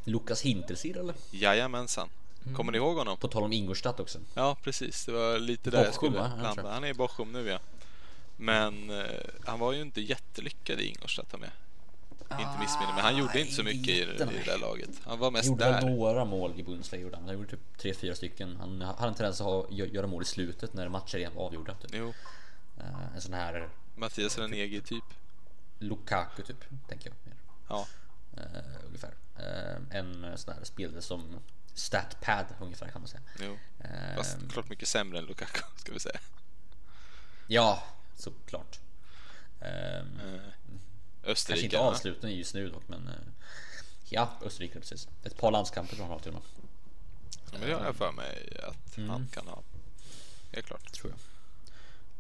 [0.05, 1.15] Lukas Hinterseer eller?
[1.31, 2.09] Jajamensan.
[2.45, 2.57] Mm.
[2.57, 3.17] Kommer ni ihåg honom?
[3.17, 4.19] På tal om Ingolstadt också.
[4.35, 5.05] Ja, precis.
[5.07, 6.19] Det var lite där Bochum, skulle?
[6.19, 6.71] Jag tror landa.
[6.73, 7.59] Han är i Bochum nu ja.
[8.37, 9.05] Men eh,
[9.45, 11.51] han var ju inte jättelyckad i Ingolstadt med.
[12.31, 13.03] Inte missminner mig.
[13.03, 14.91] Han gjorde inte så mycket i, i det där laget.
[15.05, 15.91] Han var Han mest gjorde väl där.
[15.91, 17.25] några mål i Bundesliga gjorde han.
[17.25, 18.57] Han gjorde typ 3-4 stycken.
[18.57, 21.75] Han hade en tendens att ha, gö- göra mål i slutet när matcher är avgjorda.
[21.75, 21.91] Typ.
[21.95, 22.15] Jo,
[22.79, 25.05] Eh, en sån här Mattias Ranegi typ.
[25.79, 27.17] Lukaku typ, tänker jag.
[27.25, 27.37] mer.
[27.69, 27.87] Ja,
[28.37, 29.15] Eh, ungefär.
[29.39, 31.23] Eh, en sån här spelare som
[31.75, 33.23] statpad ungefär kan man säga.
[33.41, 33.59] jo.
[33.81, 36.19] Eh, Fast klart mycket sämre än Lukaku ska vi säga.
[37.47, 37.83] ja,
[38.17, 38.79] såklart.
[39.61, 40.05] Eh,
[41.23, 41.65] Eh, kanske Österrike.
[41.65, 41.83] inte va?
[41.83, 43.15] avslutningen just nu dock, men eh,
[44.09, 45.09] ja, Österrike precis.
[45.25, 46.43] Ett par landskamper tror jag till och med.
[47.53, 49.11] Men det har jag för mig att Mm.
[49.11, 49.63] han kan ha.
[50.53, 50.93] Helt klart.
[50.93, 51.19] tror jag.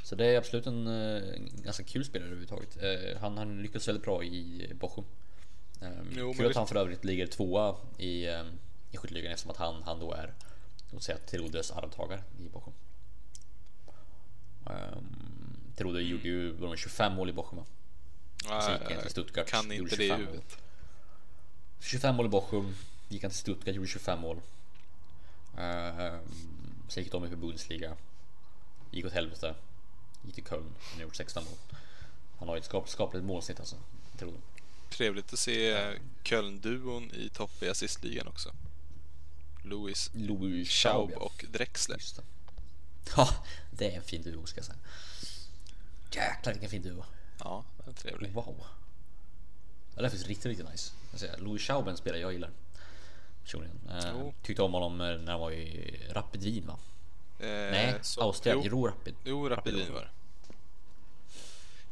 [0.06, 2.82] Så det är absolut en, eh, en ganska kul spelare överhuvudtaget.
[2.82, 5.04] Eh, Han har lyckats väldigt bra i Bochum.
[5.82, 8.44] Eh, Jo, kul att han för övrigt ligger tvåa i, eh,
[8.90, 10.34] i skytteligan eftersom att han, han då är
[10.90, 12.72] låt säga Terodes arvtagare i Bochum.
[14.64, 17.58] Um, Terode gjorde ju var det 25 mål i Bochum
[18.44, 19.46] Så gick han till Stuttgart.
[19.50, 20.26] kan inte det i 25 mål.
[20.26, 20.56] huvudet.
[21.80, 22.76] 25 mål i Bochum.
[23.08, 24.40] Gick han till Stuttgart gjorde 25 mål.
[25.58, 26.20] Ehm,
[26.88, 27.96] sen gick de i Bundesliga.
[28.90, 29.54] Gick åt helvete.
[30.22, 30.74] Gick till Köln.
[30.80, 31.78] Han har gjort 16 mål.
[32.38, 33.76] Han har ett skap, skapligt målsnitt alltså.
[34.18, 34.40] Tror jag.
[34.90, 35.90] Trevligt att se
[36.22, 38.52] Köln-duon i topp i assistligan också.
[39.62, 42.00] Louis Louis Schaub och Drexler.
[43.16, 43.28] Ja,
[43.70, 44.78] det är en fin duo ska jag säga.
[46.12, 47.04] Jäklar vilken fin duo.
[47.38, 48.32] Ja, trevlig.
[48.32, 48.64] Wow.
[49.94, 50.92] Det där finns riktigt, riktigt nice.
[51.10, 52.50] Jag säger, Louis Schaub är en spelare jag gillar.
[53.42, 53.78] Personligen.
[53.90, 56.78] Eh, tyckte om honom när han var i Rapid Wien va?
[57.38, 58.54] Eh, Nej, så- Austria.
[58.54, 59.14] Jo, Jo, Rapid.
[59.24, 60.10] jo Rapid Rapid Wien var det.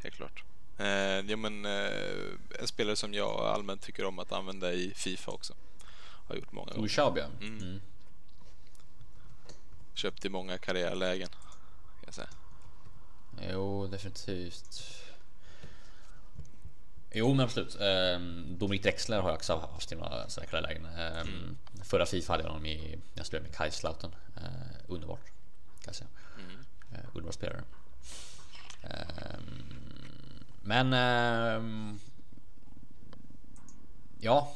[0.03, 0.45] Helt klart.
[0.79, 0.87] Eh,
[1.31, 5.55] ja, men, eh, en spelare som jag allmänt tycker om att använda i Fifa också.
[6.29, 6.87] Har gjort många gånger.
[6.87, 7.25] Ushab ja.
[7.41, 7.59] Mm.
[7.59, 7.81] Mm.
[9.95, 11.29] Köpt i många karriärlägen.
[11.29, 12.29] Kan jag säga.
[13.53, 14.85] Jo, definitivt.
[17.13, 17.77] Jo, men absolut.
[17.81, 20.87] Ehm, Dominik Drexler har jag också haft i några säkra lägen.
[20.87, 24.15] Ehm, Förra Fifa hade jag honom i, jag spelade med Kaiserslautern.
[24.37, 24.45] Uh,
[24.87, 25.21] underbart,
[25.85, 26.09] kan jag.
[26.99, 27.63] Eh, underbar spelare.
[28.83, 30.93] Ehm, men...
[30.93, 32.01] ehm,
[34.21, 34.53] ja.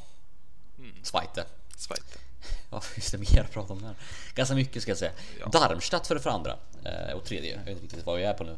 [1.03, 1.45] Zweite.
[1.77, 2.19] Zweite.
[2.71, 3.95] Vad finns det mer att prata om där?
[4.35, 5.13] Ganska mycket ska jag säga.
[5.41, 5.47] Ja.
[5.47, 6.57] Darmstadt för det för andra.
[6.85, 7.51] Eh, och tredje.
[7.51, 8.57] Jag vet inte riktigt vad jag är på nu.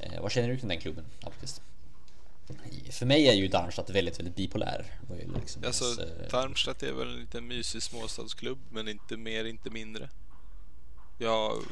[0.00, 1.04] Eh, vad känner du kring den klubben?
[1.22, 1.62] Alpqvist?
[2.90, 4.86] För mig är ju Darmstadt väldigt, väldigt bipolär.
[5.34, 9.70] Liksom Alltså, deras, eh, Darmstadt är väl en liten mysig småstadsklubb, men inte mer, inte
[9.70, 10.08] mindre.
[11.18, 11.62] Jag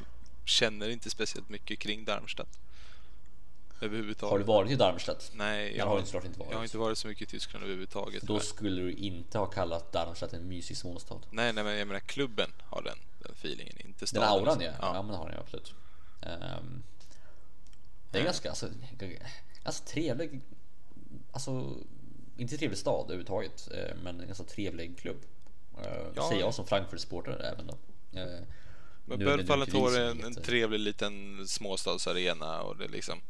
[0.44, 2.58] känner inte speciellt mycket kring Darmstadt.
[3.80, 4.30] Överhuvudtaget.
[4.30, 5.30] Har du varit i Darmstadt?
[5.34, 6.30] Nej, jag har inte varit.
[6.50, 8.22] jag har inte varit så mycket i Tyskland överhuvudtaget.
[8.22, 11.20] Då skulle du inte ha kallat Darmstadt en mysig småstad.
[11.30, 14.28] Nej, nej, men jag menar klubben har den, den feelingen, inte Den staden.
[14.28, 14.70] auran ja.
[14.70, 14.94] liksom.
[14.94, 15.02] ja.
[15.02, 15.74] men har den absolut.
[16.22, 16.82] Ehm,
[18.10, 18.24] det är Nej.
[18.24, 18.68] ganska, alltså,
[19.62, 20.40] alltså trevlig,
[21.32, 21.76] alltså
[22.36, 25.20] inte trevlig stad överhuvudtaget, eh, men en ganska trevlig klubb.
[25.84, 26.28] Eh, Ja.
[26.28, 27.78] Säger jag som Frankfurt-supporter även då.
[28.20, 28.40] Eh,
[29.04, 33.20] Men Bölfallentor är en, en trevlig liten småstadsarena och det liksom...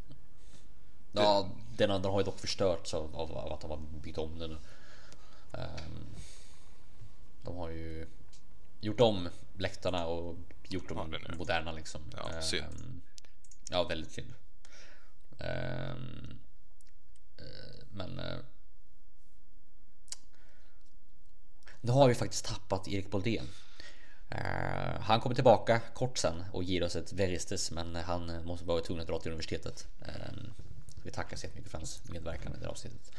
[1.12, 4.38] Ja, den, den har ju dock förstörts av, av, av att de har byggt om
[4.38, 4.52] den.
[5.52, 6.06] Ehm,
[7.42, 8.06] de har ju
[8.80, 10.36] gjort om läktarna och
[10.68, 12.00] gjort dem den är- moderna liksom.
[12.16, 12.64] Ja, synd.
[12.64, 13.00] Ehm,
[13.70, 14.34] Ja, väldigt synd.
[17.92, 18.38] Eh, men eh,
[21.80, 23.48] nu har vi faktiskt tappat Erik Boldén.
[24.30, 28.80] Eh, han kommer tillbaka kort sen och ger oss ett Veristes men han måste vara
[28.80, 29.86] tvungen att dra till universitetet.
[30.00, 30.32] Eh,
[31.02, 33.12] vi tackar så jättemycket för hans medverkan i det här avsnittet.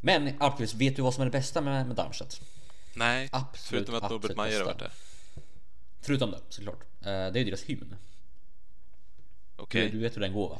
[0.00, 2.40] Men Alpqvist, vet du vad som är det bästa med, med Darmstadt?
[2.94, 4.92] Nej, Absolut, förutom att Norbert absolut Mayer har varit där.
[6.00, 6.80] Förutom det såklart.
[7.00, 7.96] Eh, det är deras hymn.
[9.56, 10.58] Okej, Du, du vet hur den går va?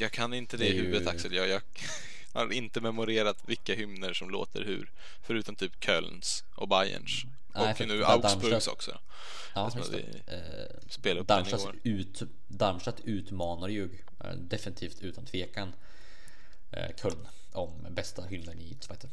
[0.00, 1.34] Jag kan inte det, i huvudet Axel.
[1.34, 1.62] Jag, jag
[2.32, 4.90] har inte memorerat vilka hymner som låter hur.
[5.22, 7.24] Förutom typ Kölns och Bayerns.
[7.54, 8.98] Nej, och nu Augsburgs också.
[9.54, 11.10] Ja, just det.
[11.10, 13.84] Eh, Darmstadt, ut, Darmstadt utmanar ju
[14.24, 15.72] eh, definitivt utan tvekan
[16.70, 19.08] eh, Köln om bästa hymnen i Zweite.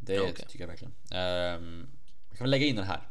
[0.00, 0.46] Det Ja, okej.
[0.48, 0.94] tycker jag verkligen.
[1.10, 1.88] Ehm,
[2.30, 3.02] vi kan väl lägga in den här.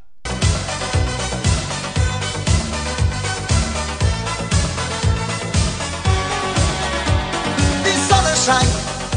[8.41, 9.10] sight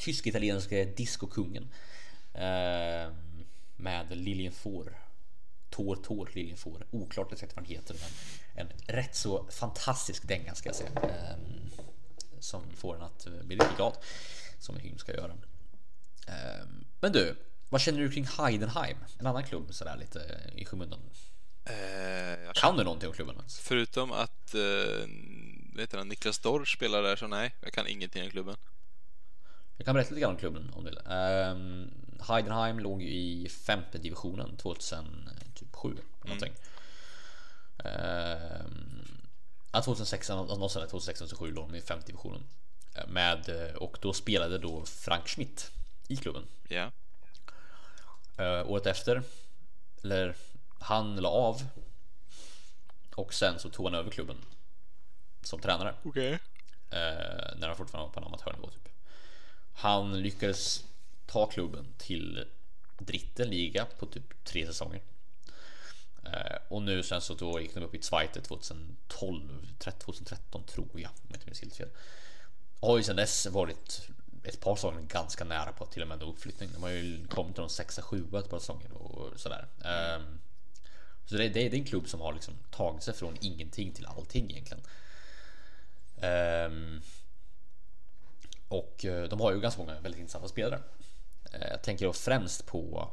[0.00, 1.68] tysk-italienske discokungen.
[2.34, 3.12] Eh,
[3.76, 4.98] med Liljen Får.
[5.70, 6.86] Tor Tor Liljen Får.
[6.90, 8.10] Oklart exakt vad den heter men
[8.54, 10.90] en rätt så fantastisk dänga ska jag säga.
[11.02, 11.36] Eh,
[12.40, 13.96] som får en att eh, bli riktigt glad.
[14.58, 15.32] Som en hymn ska göra.
[16.28, 16.66] Eh,
[17.00, 17.36] men du,
[17.68, 18.96] vad känner du kring Heidenheim?
[19.18, 21.00] En annan klubb sådär lite i skymundan.
[21.64, 23.42] Eh, Kan du någonting om klubben?
[23.60, 25.08] Förutom att eh,
[25.76, 28.56] vet du, Niklas Dorsch spelar där så nej, jag kan ingenting om klubben.
[29.80, 30.98] Jag kan berätta lite grann om klubben om du vill.
[30.98, 31.90] Um,
[32.28, 36.52] Heidenheim låg ju i femte divisionen 2007 eller någonting.
[37.84, 39.08] Um,
[39.72, 42.42] ja, 2006, någonstans där 2006 2007 låg de i femte divisionen.
[42.94, 45.70] Eh, Med, eh, och då spelade då Frank Schmidt
[46.08, 46.46] i klubben.
[46.68, 46.90] Ja,
[48.40, 49.22] Uh, året efter,
[50.02, 50.36] eller
[50.80, 51.62] han la av.
[53.14, 54.36] Och sen så tog han över klubben
[55.42, 55.94] som tränare.
[56.02, 56.32] okej.
[56.90, 58.88] Eh, när han fortfarande var på en amatörnivå typ.
[59.74, 60.84] Han lyckades
[61.26, 62.44] ta klubben till
[62.98, 65.00] Drittenliga på typ tre säsonger.
[66.24, 69.66] Eh, och nu sen så då gick de upp i Zweite 2012,
[69.98, 71.88] 2013 tror jag om jag inte minns helt fel.
[72.80, 74.08] Har ju sedan dess varit
[74.44, 76.70] ett par säsonger ganska nära på till och med uppflyttning.
[76.74, 79.66] De har ju kommit till de sexa, sjua ett par säsonger och sådär.
[79.84, 80.38] Ehm,
[81.26, 84.50] så det, det är en klubb som har liksom tagit sig från ingenting till allting
[84.50, 84.82] egentligen.
[86.20, 87.02] Ehm,
[88.70, 90.82] och eh, de har ju ganska många väldigt intressanta spelare.
[91.52, 93.10] Eh, Jag tänker då främst på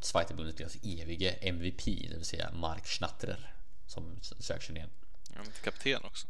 [0.00, 3.54] Zweite Bundesligas evige MVP, det vill säga Mark Schnatterer
[3.86, 4.88] som söker ner.
[5.34, 6.26] Ja, men kapten också.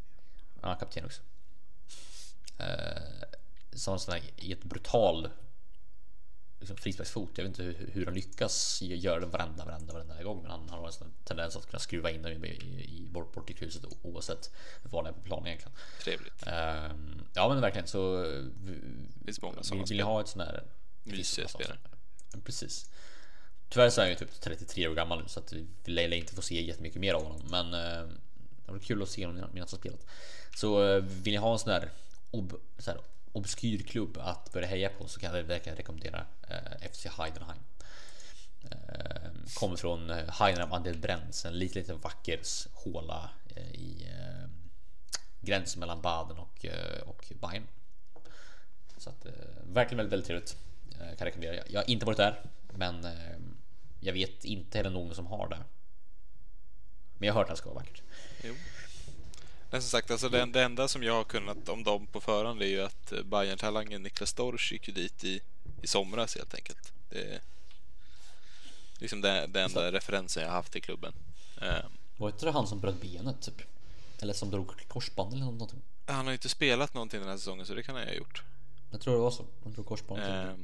[0.63, 1.23] Är kapten också.
[2.59, 3.29] Eh,
[3.73, 5.31] som sån här, i ett brutal
[6.59, 7.31] liksom, frisparksfot.
[7.35, 10.43] Jag vet inte hur, hur han lyckas göra det varenda, varenda, varenda gång.
[10.43, 13.51] Men han har en tendens att kunna skruva in den i, i, i bort, bort
[13.51, 14.51] i krysset oavsett
[14.83, 15.77] var han är på planen egentligen.
[16.05, 16.47] Trevligt.
[16.47, 16.91] Eh,
[17.35, 18.23] ja men verkligen så.
[18.23, 20.63] Det finns många Vill, sådana vill ha ett sån här
[21.05, 21.79] Mysiga spelare.
[22.45, 22.91] Precis.
[23.69, 26.35] Tyvärr så är han ju typ 33 år gammal nu så att vi lär inte
[26.35, 27.41] få se jättemycket mer av honom.
[27.51, 28.09] Men eh,
[28.67, 30.07] det var kul att se honom medan han spelat.
[30.57, 31.91] Så eh, vill ni ha en sån här,
[32.31, 33.01] ob, så här
[33.37, 37.59] obskyr klubb att börja heja på så kan jag verkligen rekommendera eh, FC Heidenheim.
[38.71, 42.41] Eh, kommer från eh, Heidenheim an der Brenz, en liten, liten vacker
[42.73, 44.49] håla eh, i eh,
[45.41, 47.67] gränsen mellan Baden och, eh, och Bayern.
[48.99, 49.33] Så att, eh,
[49.65, 50.57] verkligen väldigt, väldigt trevligt.
[51.01, 51.55] Eh, kan rekommendera.
[51.57, 52.41] Jag- Jag har inte varit där,
[52.75, 53.37] men eh,
[54.01, 55.59] jag vet inte heller någon som har det.
[57.19, 58.03] Men jag har hört att det ska vara vackert.
[58.45, 58.55] Jo.
[59.71, 62.63] Men som sagt, alltså det, det enda som jag har kunnat om dem på förhand
[62.63, 65.41] är ju att eh, Bayern-talangen Niklas Dorsch gick ju dit i,
[65.83, 66.93] i somras helt enkelt.
[67.11, 67.41] Det är
[68.99, 71.13] liksom det, det enda referensen jag har haft i klubben.
[71.63, 71.85] Eh,
[72.17, 73.63] Var inte det han som bröt benet typ?
[74.21, 75.83] Eller som drog korsband eller någonting?
[76.09, 78.17] han har ju inte spelat någonting den här säsongen så det kan han ju ha
[78.17, 78.43] gjort.
[78.91, 79.45] Jag tror det var så.
[79.65, 80.23] Han drog korsband.
[80.23, 80.55] Eh,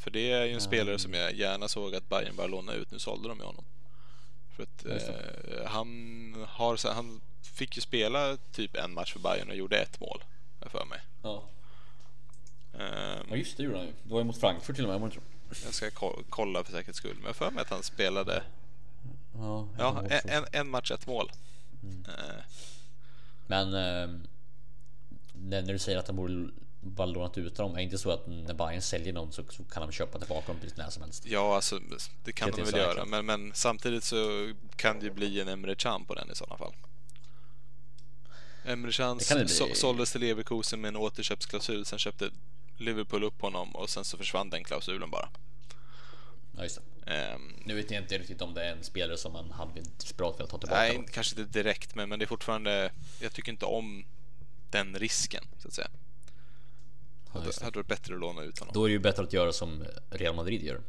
[0.00, 2.90] för det är ju en spelare som jag gärna såg att Bayern bara låna ut.
[2.90, 3.64] Nu sålde de ju honom.
[4.56, 9.56] För att eh, han har han fick ju spela typ en match för Bayern och
[9.56, 10.24] gjorde ett mål.
[10.60, 11.00] jag för mig.
[11.22, 11.44] Ja.
[12.72, 13.92] Eh, ja, just det gjorde han ju.
[14.02, 15.12] Det var ju mot Frankfurt till och med.
[15.12, 15.20] så?
[15.64, 17.16] Jag ska ko- kolla för säkerhets skull.
[17.16, 18.42] Men jag för mig att han spelade
[19.34, 21.32] Ja, jag ja, en, en, en match, ett mål.
[21.82, 22.04] Mm.
[22.08, 22.42] Eh,
[23.46, 24.20] Men eh,
[25.32, 26.48] när du säger att han borde
[26.90, 27.72] bara lånat ut dem.
[27.72, 30.46] Är det inte så att när Bayern säljer någon så, så kan de köpa tillbaka
[30.46, 31.26] dem precis när som helst?
[31.26, 31.80] ja, alltså
[32.24, 33.04] det kan Det de väl göra.
[33.04, 36.56] Men, men samtidigt så kan det ju bli en Emre Can på den i sådana
[36.58, 36.72] fall.
[38.64, 41.84] Emre Can så, såldes till Leverkusen med en återköpsklausul.
[41.84, 42.30] Sen köpte
[42.76, 45.28] Liverpool upp honom och sen så försvann den klausulen bara.
[46.56, 47.12] Ja, just det.
[47.12, 50.38] Ehm, Nu vet jag inte riktigt om det är en spelare som man hade desperat
[50.38, 50.82] velat ta tillbaka.
[50.82, 52.92] nej, kanske inte direkt, men, men det är fortfarande...
[53.20, 54.04] Jag tycker inte om
[54.70, 55.88] den risken, så att säga.
[57.44, 58.74] Ja, Det hade varit bättre att låna ut honom.
[58.74, 60.80] Då är det ju bättre att göra som Real Madrid gör.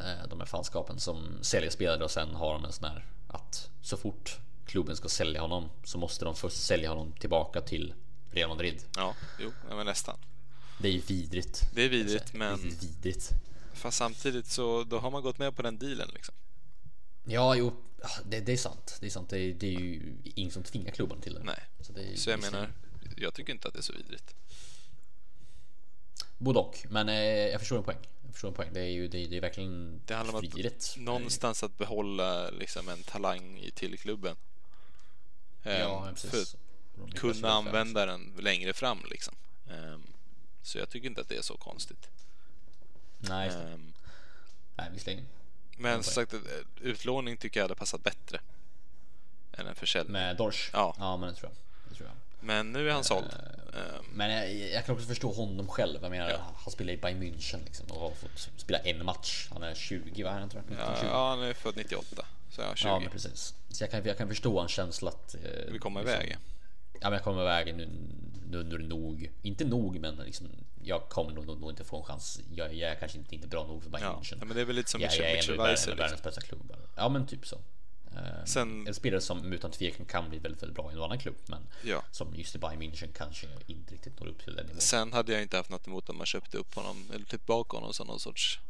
[0.00, 3.70] Eh, De här fanskapen som säljer spelare och sen har de en sån här att
[3.82, 7.94] så fort klubben ska sälja honom så måste de först sälja honom tillbaka till
[8.30, 8.82] Real Madrid.
[8.96, 10.18] Ja, jo, men nästan.
[10.78, 11.62] Det är ju vidrigt.
[11.74, 13.30] Det är vidrigt, Alltså, men- är vidrigt.
[13.72, 16.34] Fast samtidigt så då har man gått med på den dealen liksom.
[17.24, 17.72] Ja, jo,
[18.24, 18.96] det, det är sant.
[19.00, 19.28] Det är sant.
[19.30, 21.42] Det är, det är ju ingen som tvingar klubben till det.
[21.44, 21.62] Nej.
[21.80, 22.72] Så, det är, Så jag menar,
[23.22, 24.34] jag tycker inte att det är så vidrigt.
[26.38, 26.86] Både och.
[26.88, 27.98] Men eh, jag förstår en poäng.
[28.24, 28.68] Jag förstår en poäng.
[28.72, 30.94] Det är ju det är, det är verkligen Det handlar om att frihet.
[30.98, 34.36] någonstans att behålla liksom en talang i till klubben.
[35.62, 36.56] Ehm, Ja, men precis.
[36.96, 39.34] för att kunna använda den längre fram liksom.
[39.70, 40.02] Ehm,
[40.62, 42.08] så jag tycker inte att det är så konstigt.
[43.18, 43.48] Nej.
[43.48, 43.92] Ehm,
[44.76, 45.26] Nej, visserligen.
[45.78, 46.40] men som sagt, eh,
[46.80, 48.40] utlåning tycker jag hade passat bättre.
[49.52, 50.12] Än en försäljning.
[50.12, 50.70] Med Dorsch?
[50.72, 50.94] Ja.
[50.98, 51.56] ja, men det tror jag.
[51.90, 52.16] Det tror jag.
[52.40, 53.26] Men nu är han såld.
[53.26, 55.98] Eh, Ehm, Men jag, jag kan också förstå honom själv.
[56.02, 56.36] Jag menar, Ja.
[56.64, 59.48] han spelar i Bayern München liksom och har fått spela en match.
[59.52, 60.70] Han är 20, vad är han tror jag?
[60.70, 61.06] 19, ja, 20.
[61.06, 62.26] ja, han är född 98.
[62.50, 62.88] Så ja, 20.
[62.88, 63.54] Ja, men precis.
[63.70, 65.34] Så jag kan, jag kan förstå en känsla att...
[65.34, 65.40] Eh,
[65.72, 66.36] Vi kommer liksom, iväg.
[66.92, 67.88] Ja, men jag kommer iväg nu.
[68.50, 69.30] Nu, nu nog.
[69.42, 70.48] Inte nog, men liksom,
[70.82, 72.40] jag kommer nog, nog, inte få en chans.
[72.54, 74.44] Jag, jag är kanske inte, inte bra nog för Bayern Ja, München.
[74.44, 75.96] men det är väl lite som jag, Mitchell, jag är ändå världens, Weiser.
[75.96, 76.28] världens Liksom.
[76.28, 76.76] bästa klubb.
[76.96, 77.56] Ja, men typ så.
[78.16, 81.18] Eh, Sen- En spelare som utan tvekan kan bli väldigt, väldigt bra i en annan
[81.18, 82.02] klubb, men Ja.
[82.10, 84.80] som just i Bayern München kanske inte riktigt når upp till den nivån.
[84.80, 87.92] Sen hade jag inte haft något emot om man köpte upp honom eller tillbaka honom
[87.94, 88.60] som någon sorts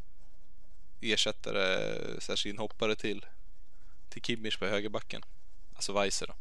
[1.00, 3.26] ersättare, slash inhoppare till,
[4.08, 5.22] till Kimmich på högerbacken.
[5.74, 6.34] Alltså Weiser då.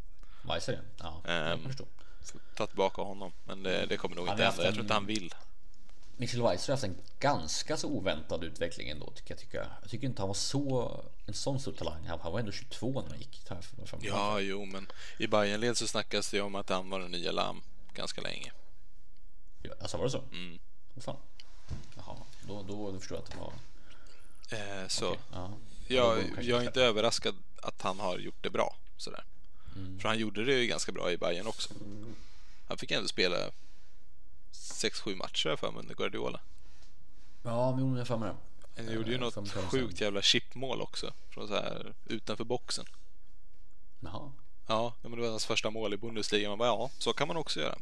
[0.54, 1.22] Weiser, ja.
[1.26, 1.86] ja jag Ehm, kan förstå.
[2.56, 3.32] Ta tillbaka honom.
[3.44, 4.64] Men det, det kommer nog Han inte hända.
[4.64, 5.34] Jag tror inte han vill.
[6.20, 9.40] Michel Weiser har haft en ganska så oväntad utveckling ändå tycker jag.
[9.40, 9.68] Tycker jag.
[9.82, 12.06] jag tycker inte han var så en sån stor talang.
[12.08, 13.42] Han, var ändå 22 när han gick.
[13.86, 17.32] för- Ja, jo, men i Bayernled så snackas det om att han var den nya
[17.32, 17.62] Lam
[17.94, 18.52] ganska länge.
[19.62, 20.24] Ja, Alltså var det så?
[20.32, 20.60] Mm.
[20.96, 21.18] Åh fan.
[21.96, 22.16] Jaha,
[22.48, 23.54] då, då, då förstår jag att det var...
[24.82, 25.52] Eh, så Okej, ja.
[25.88, 28.76] jag, jag är inte överraskad att han har gjort det bra.
[28.98, 29.24] Sådär.
[29.76, 30.00] Mm.
[30.00, 31.70] För han gjorde det ju ganska bra i Bayern också.
[32.68, 33.36] Han fick ändå spela
[34.80, 36.40] 6-7 matcher för mig under Guardiola.
[37.44, 38.84] Ja, men jag för mig det.
[38.84, 41.14] Han gjorde ju Eh, något sjukt jävla chipmål också.
[41.30, 42.86] Från så här utanför boxen.
[44.00, 44.32] Jaha.
[44.68, 46.50] Ja, men det var hans första mål i Bundesliga.
[46.50, 47.78] Man bara, ja, så kan man också göra.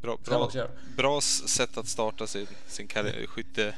[0.00, 0.50] Bra, bra,
[0.96, 3.74] bra sätt att starta sin, sin karriär, skytte,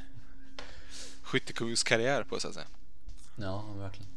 [1.22, 2.66] skyttekungskarriär på så att säga.
[3.36, 4.12] Ja, verkligen.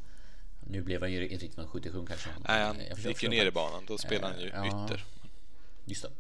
[0.68, 2.30] Nu blev han ju inte riktigt någon 77 kanske.
[2.48, 3.84] Nej, han gick ju ner i banan.
[3.88, 4.86] Då spelade han ju Eh, ja.
[4.86, 5.06] ytter.
[5.86, 6.12] Just det.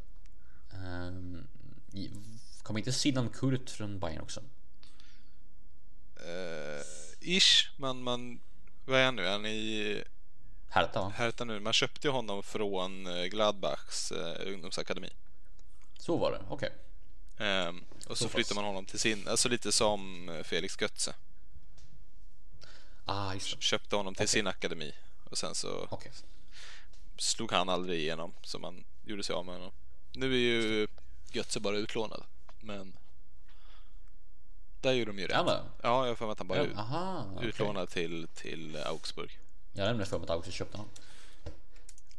[0.85, 1.47] Um,
[2.63, 4.41] kom inte Sinan Kurt från Bayern också?
[6.15, 6.81] Eh,
[7.19, 8.39] ish, men man...
[8.85, 9.25] Vad är han nu?
[9.25, 10.03] Är Han i
[10.69, 11.13] Hertha va?
[11.15, 11.59] Hertha nu.
[11.59, 15.09] Man köpte ju honom från eh, Gladbachs eh, ungdomsakademi.
[15.97, 16.71] Så var det, okej.
[17.37, 21.15] Ehm, och så, Så flyttar man honom till sin, alltså lite som Felix Götze.
[23.05, 23.61] Ah, just.
[23.61, 24.93] Köpte honom till sin akademi.
[25.23, 26.11] Och sen så Okej.
[27.17, 29.71] slog han aldrig igenom så man gjorde sig av med honom.
[30.15, 30.87] Nu är ju
[31.31, 32.23] Götze bara utlånad.
[32.59, 32.93] Men
[34.81, 35.35] där gjorde de ju rätt.
[35.35, 35.63] Ja.
[35.81, 37.49] Ja, jag har för mig att han bara Ja, aha, okej.
[37.49, 39.39] utlånad till, till Augsburg.
[39.73, 40.91] Jag hade för mig att Augsburg köpte honom.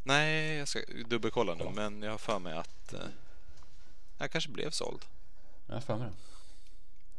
[0.02, 2.92] Nej, jag ska dubbelkolla nu, men jag har för mig att
[4.18, 5.04] eh, kanske blev såld.
[5.66, 6.14] Jag har för mig det.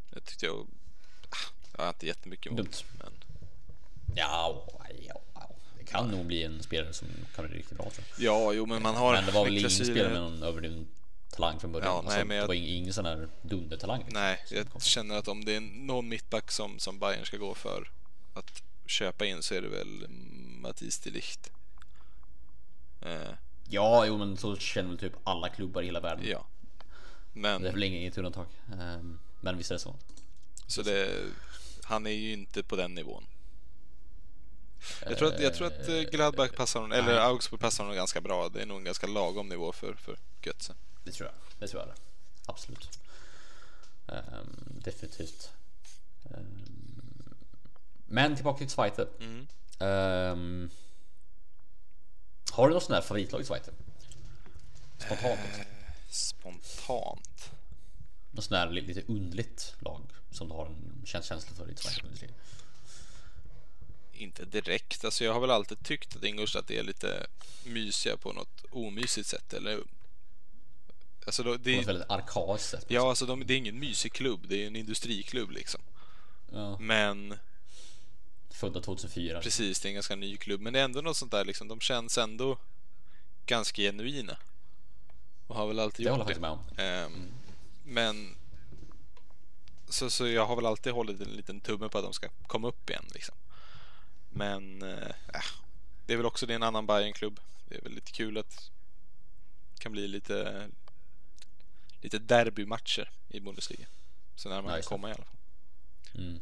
[0.09, 0.67] Jag tyckte jag...
[1.29, 1.35] Ah,
[1.77, 2.73] jag har inte jättemycket emot, Dumt.
[2.99, 3.11] men
[4.15, 4.65] Ja,
[4.99, 5.21] ja,
[5.91, 8.25] kan nog bli en spelare som kan bli riktigt bra tror jag.
[8.25, 9.13] ja, jo, men man har...
[9.13, 10.87] Men det var väl ingen spelare med någon överdriven
[11.29, 11.87] talang från början.
[11.87, 14.05] Ja, nej, alltså, men jag- Det var ingen, sån här dundertalang.
[14.11, 17.91] Nej, jag känner att om det är någon mittback som, som Bayern ska gå för
[18.33, 20.05] att köpa in så är det väl
[20.61, 21.51] Mattis de Ligt.
[23.01, 23.31] Eh,
[23.69, 26.25] Ja, jo men så känner väl typ alla klubbar i hela världen.
[26.27, 26.45] ja.
[27.33, 28.45] Det är Men väl inget undantag.
[28.81, 29.95] Ehm, Men visst är det så.
[30.67, 31.23] så det,
[31.83, 33.23] han är ju inte på den nivån.
[35.05, 37.17] Jag tror att, jag tror att eh, Gladbach passar honom, eller.
[37.19, 38.49] Augsburg passar honom ganska bra.
[38.49, 40.73] Det är nog en ganska lagom nivå för, för Götze.
[41.03, 41.35] Det tror jag.
[41.59, 41.95] Det tror jag det.
[42.45, 42.99] Absolut.
[44.07, 45.51] Ehm, definitivt.
[46.25, 46.65] Ehm,
[48.07, 49.07] men tillbaka till Zweite.
[49.19, 49.47] Mm.
[49.79, 50.69] Ehm,
[52.51, 53.71] har du något sånt där favoritlag i Zweite?
[54.97, 55.39] Spontant.
[55.59, 55.65] Eh.
[56.09, 57.51] Spontant.
[58.31, 60.01] Något sånt där li- lite underligt lag
[60.31, 62.07] som du har en käns- känsla för i Zweite.
[64.17, 65.05] Inte direkt.
[65.05, 67.27] Alltså jag har väl alltid tyckt att Ingolstadt är lite
[67.65, 69.53] mysiga på något omysigt sätt.
[69.53, 69.79] Eller...
[71.25, 72.85] Alltså då, På något det, väldigt arkaiskt sätt.
[72.87, 74.45] ja, alltså de, det är ingen mysig klubb.
[74.47, 75.81] Det är en industriklubb liksom.
[76.51, 77.39] Ja, Men
[78.49, 79.41] födda 2004.
[79.41, 80.61] precis, det är en ganska ny klubb.
[80.61, 81.67] Men det är ändå något sånt där liksom.
[81.67, 82.57] De känns ändå
[83.45, 84.37] ganska genuina.
[85.47, 86.85] Och har väl alltid Det håller gjort jag faktiskt det.
[86.85, 87.13] med om.
[87.23, 87.31] Ehm,
[87.85, 88.35] Men
[89.89, 92.67] så, så jag har väl alltid hållit en liten tumme på att de ska komma
[92.67, 93.35] upp igen liksom.
[94.29, 95.07] Men äh,
[96.05, 97.39] det är väl också det en annan Bayern-klubb.
[97.69, 98.71] Det är väl lite kul att
[99.73, 100.67] det kan bli lite
[102.01, 103.87] lite derbymatcher i Bundesliga.
[104.35, 104.81] Så när man det.
[104.81, 105.35] komma i alla fall.
[106.15, 106.39] Mm.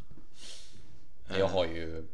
[1.30, 1.38] Eh.
[1.40, 2.08] Jag har ju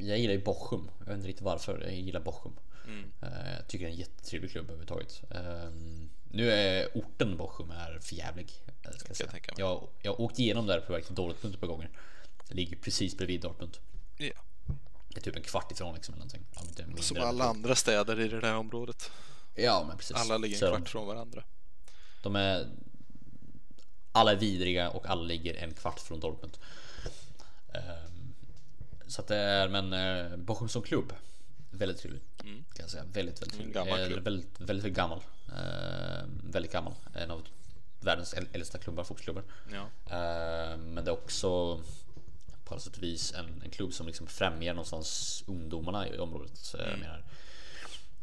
[0.00, 0.90] Jag gillar ju Bochum.
[0.98, 1.80] Jag vet inte riktigt varför.
[1.80, 2.52] Jag gillar Bochum.
[2.86, 3.12] Mm.
[3.22, 5.22] Eh, Jag tycker det är en jättetrevlig klubb överhuvudtaget.
[5.30, 8.52] Ehm, Nu är orten Bochum är förjävlig.
[8.84, 11.66] eh, Ska jag, jag, jag har åkt igenom där på väg till Dortmund ett par
[11.68, 11.90] gånger.
[12.48, 13.76] Det ligger precis bredvid Dortmund.
[14.16, 14.32] Ja.
[15.08, 16.14] Det är typ en kvart ifrån liksom.
[16.14, 16.46] Eller någonting.
[16.54, 19.10] Ja, inte mindre Som alla andra städer i det där området.
[19.54, 20.16] Ja men precis.
[20.16, 21.44] Alla ligger en de- kvart från varandra.
[22.22, 22.66] De är
[24.12, 26.56] Alla är vidriga och alla ligger en kvart från Dortmund.
[27.74, 28.34] Ehm,
[29.08, 31.12] Så att det är men eh, Bochum som klubb
[31.70, 33.04] Väldigt trevlig kan jag säga.
[33.04, 33.72] Väldigt väldigt Mm.
[33.72, 33.74] Trevlig.
[33.74, 34.24] gammal Eh, klubb.
[34.24, 35.20] Väldigt, väldigt, väldigt gammal.
[35.58, 36.94] Ehm, Väldigt gammal.
[37.14, 37.42] En av
[38.00, 39.42] världens äl- äldsta klubbar, fotbollsklubbar.
[39.72, 40.14] Ja.
[40.16, 41.80] Ehm, Men det är också
[42.66, 46.74] på alla sätt vis en, en klubb som liksom främjar någonstans ungdomarna i området.
[46.78, 47.00] Mm.
[47.00, 47.24] menar,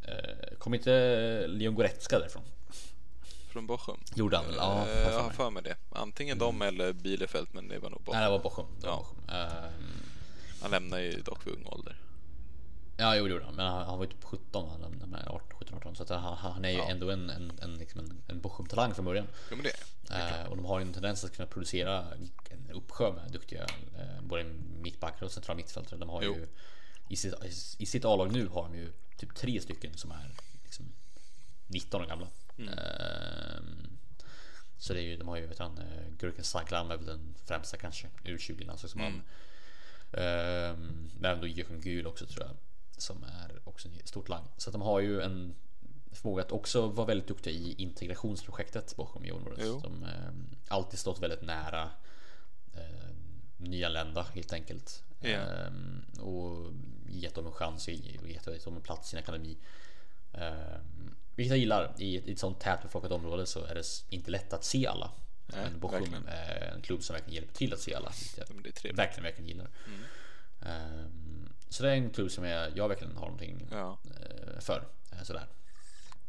[0.02, 2.44] eh, Kommer inte Leon Goretzka därifrån?
[3.52, 4.00] Från Bochum.
[4.16, 4.56] Gjorde han väl?
[4.58, 5.64] Ja, Eh, jag har för mig.
[5.64, 5.76] det.
[5.92, 8.20] Antingen de eller Bielefeld, men det var nog Bochum.
[8.20, 8.66] Nej, det var Bochum.
[8.82, 9.00] Det var Ja.
[9.00, 9.36] Bochum.
[9.36, 9.84] Ehm,
[10.62, 11.96] Han lämnar ju dock vid ung ålder.
[12.98, 13.56] Ja, jo, det gjorde han.
[13.56, 15.96] Men han, han var ju typ 17, han lämnade med 18, 17, 18.
[15.96, 16.90] Så att han, han är ju Ja.
[16.90, 19.28] ändå en, en, en, liksom en, en Bochum-talang från början.
[19.52, 19.72] Jo, men det
[20.08, 20.16] det.
[20.16, 22.06] Eh, och de har ju en tendens att kunna producera
[22.50, 23.64] en uppsjö med duktiga
[23.98, 24.44] eh, både
[24.82, 26.00] mittbackar och centrala mittfältare.
[26.00, 26.36] De har Jo.
[26.36, 26.48] ju
[27.10, 27.34] i sitt,
[27.78, 30.32] i sitt A-lag nu har de ju typ tre stycken som är
[30.64, 30.86] liksom
[31.68, 32.28] 19 år gamla.
[32.58, 32.74] Mm.
[32.74, 33.98] Ehm,
[34.78, 37.36] så det är ju, de har ju vet han, eh, Gurken Saglam är väl den
[37.46, 39.22] främsta kanske ur 20 landslagsman.
[40.14, 42.56] Ehm, men även då Jöken Gül också tror jag.
[42.98, 44.44] Som är också en stort lang.
[44.58, 45.56] Så att de har ju en
[46.16, 49.60] förmåga att också vara väldigt duktiga i integrationsprojektet Bochum i området.
[49.68, 49.80] Jo.
[49.84, 51.90] De har alltid stått väldigt nära
[52.74, 53.10] eh,
[53.58, 55.04] nyanlända helt enkelt.
[55.20, 55.30] Ja.
[55.30, 56.74] Ehm, och
[57.10, 59.58] gett dem en chans och gett dem en plats i en akademi.
[60.34, 61.94] Ehm, vilket jag gillar.
[61.98, 65.12] I ett, i ett sånt tätbefolkat område så är det inte lätt att se alla.
[65.46, 68.12] Nej, Men Bochum är en klubb som verkligen hjälper till att se alla.
[68.64, 69.70] vilket jag verkligen, verkligen gillar.
[70.62, 73.98] Ehm, så det är en klubb som jag, jag verkligen har någonting Ja.
[74.22, 74.88] eh, för.
[75.12, 75.46] eh, Sådär.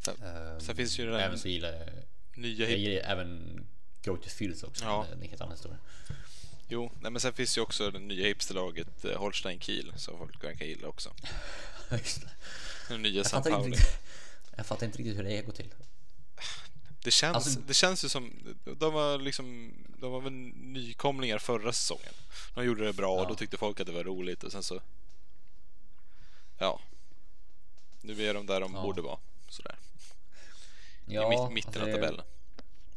[0.04, 1.88] Sen, Ehm, sen finns ju den Även så gillar jag,
[2.34, 3.60] nya jag gillar även
[4.04, 4.84] Go to Fields också.
[4.84, 5.06] Ja.
[5.08, 5.78] Det är en helt annan historia.
[6.68, 10.44] Jo, nej, men sen finns ju också det nya hipsterlaget eh, Holstein Kiel som folk
[10.44, 11.14] verkar gilla också.
[11.90, 12.30] Just det.
[12.88, 13.98] Den nya Jag fattar, riktigt,
[14.56, 15.68] jag fattar inte riktigt hur det går till.
[17.02, 18.32] Det känns, Alltså- det känns ju som,
[18.64, 22.12] de var liksom, de var väl nykomlingar förra säsongen.
[22.54, 23.28] De gjorde det bra och Ja.
[23.28, 24.80] då tyckte folk att det var roligt och sen så,
[26.58, 26.80] ja.
[28.02, 28.82] Nu är de där de Ja.
[28.82, 29.76] borde vara, sådär.
[31.06, 32.24] I Ja, mitt, mitten alltså av tabellen.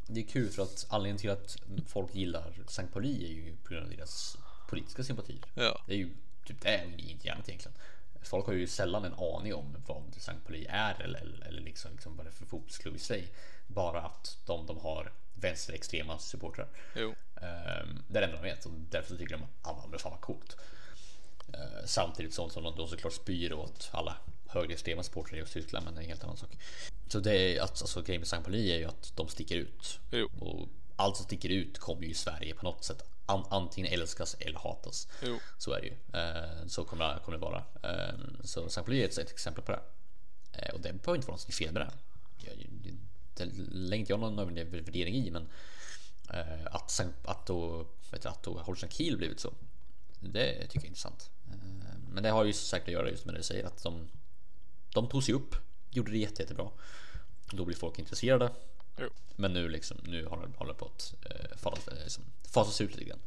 [0.06, 1.56] Det är kul för att anledningen till att
[1.86, 4.36] folk gillar Sankt Pauli är ju på grund av deras
[4.68, 5.40] politiska sympatier.
[5.54, 5.82] Ja.
[5.86, 6.10] Det är ju
[6.44, 7.76] typ det är inte gärna egentligen.
[8.22, 11.92] Folk har ju sällan en aning om vad Sankt Pauli är eller, eller, eller liksom,
[11.92, 13.28] liksom vad det är för fotbollsklubb i sig.
[13.66, 16.68] Bara att de, de har vänsterextrema supportrar.
[16.96, 19.98] Jo, Ehm, det är det enda de vet och därför tycker de att alla men
[19.98, 20.56] fan vad coolt.
[21.54, 25.94] Ehm, samtidigt som, som de då såklart spyr åt alla högerextrema supportrar i Tyskland men
[25.94, 26.50] det är en helt annan sak.
[27.08, 30.00] Så det är att alltså grejen med Sankt Pauli är ju att de sticker ut.
[30.10, 30.28] Jo.
[30.40, 34.36] Och allt som sticker ut kommer ju i Sverige på något sätt an, antingen älskas
[34.38, 35.08] eller hatas.
[35.22, 35.38] Jo.
[35.58, 36.20] Så är det ju.
[36.20, 37.64] Ehm, så kommer det, kommer det vara.
[37.82, 39.80] Ehm, så Sankt Pauli är ett, ett exempel på det.
[40.52, 41.90] Ehm, och det behöver inte vara något fel med det.
[42.36, 42.56] Jag,
[43.34, 45.48] det lägger inte jag någon överdriven värdering i men
[46.30, 49.52] Eh, att, att då, vet du, att då Holstein Kiel blivit så.
[50.20, 51.30] Det tycker jag är intressant.
[51.50, 54.08] Eh, men det har ju säkert att göra just med det du säger att de,
[54.94, 55.56] de tog sig upp,
[55.90, 56.70] gjorde det jätte, jättebra.
[57.52, 58.50] Då blir folk intresserade.
[59.00, 59.08] jo.
[59.36, 62.90] Men nu liksom, nu håller håller det på att eh, fasas, eh, liksom, fasas ut
[62.96, 63.18] lite grann.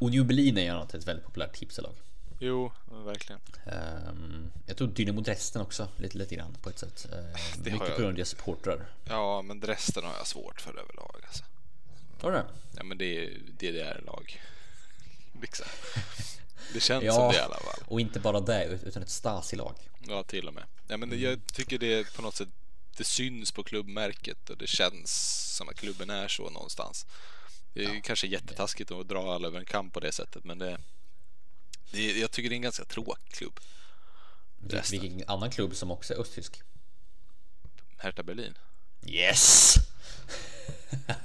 [0.00, 1.94] Union Berlin är ju annat ett väldigt populärt tipselag.
[2.40, 2.72] Jo,
[3.04, 3.40] verkligen.
[3.66, 7.06] Um, jag tror Dynamo Dresden också lite, lite grann på ett sätt.
[7.12, 8.86] Uh, har mycket på grund av deras supportrar.
[9.04, 11.44] Ja, men resten har jag svårt för överlag alltså.
[12.20, 12.46] Har du det?
[12.76, 14.40] Ja, men det är DDR-lag.
[15.42, 15.66] Liksom.
[16.72, 17.12] Det känns Ja.
[17.12, 17.80] som det i alla fall.
[17.86, 19.74] Och inte bara det, utan ett Stasi-lag.
[20.08, 20.64] Ja, till och med.
[20.86, 22.48] Ja, men jag tycker det på något sätt
[22.96, 25.10] det syns på klubbmärket och det känns
[25.56, 27.06] som att klubben är så någonstans.
[27.72, 30.78] Det är kanske jättetaskigt att dra alla över en kamp på det sättet, men det,
[31.90, 33.60] det jag tycker det är en ganska tråkig klubb.
[34.68, 35.00] Resten.
[35.00, 36.62] vilken annan klubb som också är östtysk?
[37.96, 38.54] Hertha Berlin.
[39.06, 39.74] Yes!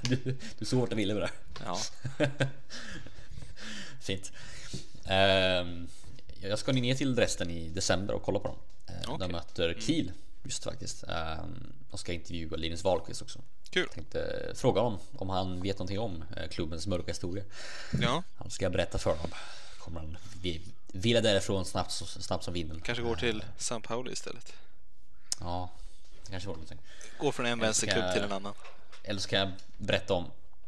[0.02, 1.30] du, du såg vart jag ville med det.
[1.64, 1.80] Ja,
[4.00, 4.32] Fint.
[5.04, 5.88] Ehm,
[6.48, 8.56] jag ska ner till Dresden i december och kolla på dem.
[8.90, 9.16] Uh, Okej.
[9.28, 11.04] De möter Kiel just faktiskt.
[11.08, 13.38] Um, och ska intervjua Linus Wahlqvist också.
[13.70, 13.88] kul.
[13.88, 17.44] Tänkte fråga honom om han vet någonting om eh, klubbens mörka historia.
[18.02, 19.30] Ja, Han ska berätta för dem.
[19.78, 20.60] Kommer han vi-
[20.92, 22.80] vila därifrån snabbt, snabbt som vinden.
[22.80, 24.52] kanske går till San Pauli istället.
[25.40, 25.70] Ja,
[26.24, 26.78] det kanske var någonting.
[27.18, 28.54] Går från en vänsterklubb till en annan.
[29.04, 30.24] Eller ska jag berätta om...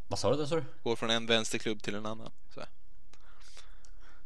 [0.09, 0.64] Vad sa du där sa du?
[0.83, 2.31] Går från en vänsterklubb till en annan.
[2.55, 2.68] Så här.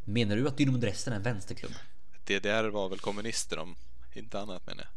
[0.04, 1.72] Menar du att Dynamo Dresden är en vänsterklubb?
[2.24, 3.76] DDR var väl kommunister om
[4.12, 4.90] inte annat menar jag.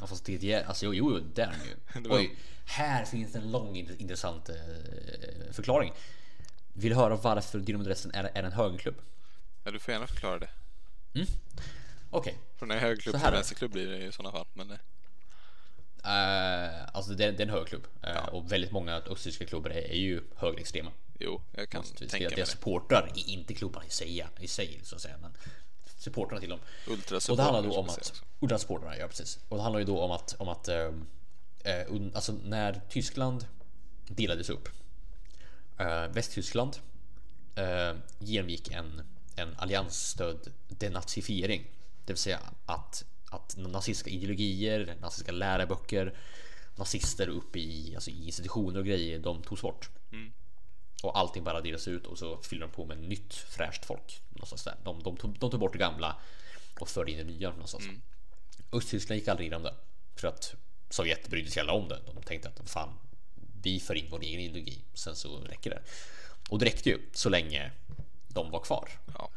[0.00, 1.54] Ja fast DDR, alltså jo, jo, där.
[2.02, 4.54] Det var- Oj, här finns en lång int- intressant eh,
[5.52, 5.92] förklaring.
[6.72, 8.94] Vill du höra varför Dynamo Dresden är, är en högerklubb?
[9.64, 10.48] Ja, du får gärna förklara det.
[12.10, 14.46] Okej, Från en högerklubb till en vänsterklubb blir det i sådana fall.
[14.52, 14.78] Men
[16.04, 19.96] eh, alltså det, det är en högerklubb eh, och väldigt många östtyska klubbar är, är
[19.96, 20.90] ju högerextrema.
[21.18, 22.46] jo, jag kan Måste tänka mig det.
[22.46, 25.32] supportrar, i- inte klubbarna i sig, i sig så att säga, men
[25.96, 26.58] supportrarna till dem.
[26.88, 29.38] Ultrasupportrar, Och det handlar då om att, ultrasupportrarna, ja precis.
[29.48, 30.68] Och det handlar ju då om att, om att
[31.64, 33.46] un- alltså när Tyskland
[34.06, 34.68] delades upp.
[36.10, 36.76] Västtyskland
[38.18, 39.02] genomgick en,
[39.36, 41.64] en alliansstödd denazifiering.
[42.04, 43.04] Det vill säga att,
[43.34, 46.14] att nazistiska ideologier, nazistiska läroböcker,
[46.76, 49.90] nazister uppe i, alltså i institutioner och grejer, de togs bort.
[51.02, 54.22] Och allting bara delades ut och så fyllde de på med nytt fräscht folk.
[54.30, 54.76] Någonstans där.
[54.84, 56.16] De, de, tog, de tog bort det gamla
[56.80, 57.84] och förde in det nya någonstans.
[58.72, 59.74] Östtyskland gick aldrig in om det.
[60.16, 60.54] För att
[60.90, 62.00] Sovjet brydde sig aldrig om det.
[62.06, 62.88] De tänkte att fan,
[63.62, 64.84] vi för in vår egen ideologi.
[64.94, 65.82] Sen så räcker det.
[66.48, 67.72] Och det räckte ju så länge
[68.28, 68.88] de var kvar.
[69.14, 69.30] Ja.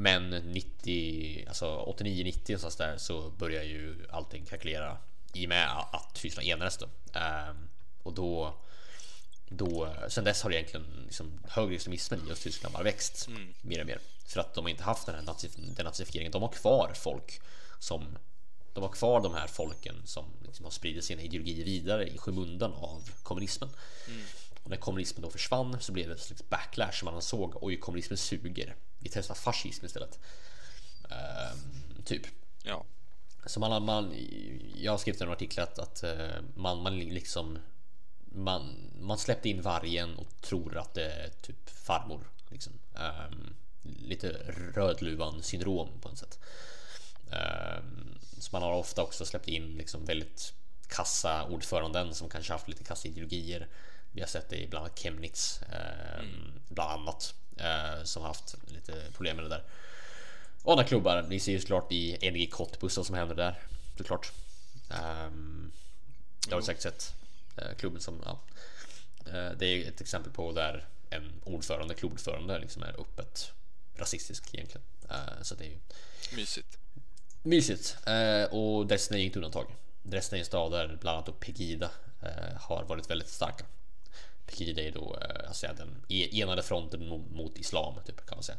[0.00, 4.98] Men 90, alltså 89-90 någonstans där så börjar ju allting kalkylera
[5.32, 6.86] i och med att Tyskland enades då.
[7.18, 7.68] Ehm,
[8.02, 8.54] och då,
[9.48, 13.28] då, sen dess har egentligen liksom högerextremismen i Östtyskland bara växt
[13.60, 13.98] mer och mer.
[14.26, 16.32] För att de har inte haft den här nazi- denazifieringen.
[16.32, 17.40] De har kvar folk
[17.78, 18.18] som
[18.72, 22.72] de har kvar de här folken som liksom har spridit sina ideologier vidare i skymundan
[22.72, 23.70] av kommunismen.
[24.62, 27.62] Och när kommunismen då försvann så blev det ett slags backlash som man såg.
[27.62, 28.76] Oj, kommunismen suger.
[28.98, 30.18] Vi testar fascism istället.
[31.10, 32.22] Ehm, typ.
[32.62, 32.84] ja.
[33.46, 34.14] Så man, man,
[34.74, 37.58] jag har skrivit en artikel att, att eh, man, man liksom
[38.32, 42.30] man, man släppte in vargen och tror att det är typ farmor.
[42.48, 42.72] Liksom.
[42.94, 44.28] Ehm, lite
[44.74, 46.38] rödluvan syndrom på ett sätt.
[47.30, 50.54] Ehm, så man har ofta också släppt in liksom väldigt
[50.88, 53.68] kassa ordföranden som kanske haft lite kassa ideologier.
[54.12, 56.24] Vi har sett det i bland annat Chemnitz, eh,
[56.68, 59.64] bland annat, eh, som haft lite problem med det där.
[60.62, 63.58] Och andra klubbar, ni ser ju såklart i NG Cottbus vad som händer där,
[63.96, 64.32] såklart.
[64.90, 65.72] Um,
[66.46, 67.14] det har du säkert sett.
[67.56, 68.40] Eh, klubben som, ja.
[69.26, 73.52] Eh, det är ett exempel på där en ordförande, klubbordförande liksom är öppet
[73.94, 74.82] rasistisk egentligen.
[75.42, 75.78] Så det är ju
[76.36, 76.78] Mysigt.
[77.42, 77.96] Mysigt
[78.50, 79.66] och Dresden är inget undantag.
[80.02, 81.90] Dresden är en stad där bland annat Pegida
[82.56, 83.64] har varit väldigt starka.
[84.58, 88.58] Pegida är då eh, alltså den e, enade fronten mot islam typ kan man säga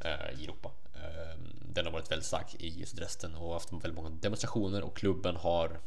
[0.00, 0.70] eh, i Europa.
[0.94, 4.96] Ehm, den har varit väldigt stark i just Dresden och haft väldigt många demonstrationer och
[4.96, 5.80] klubben har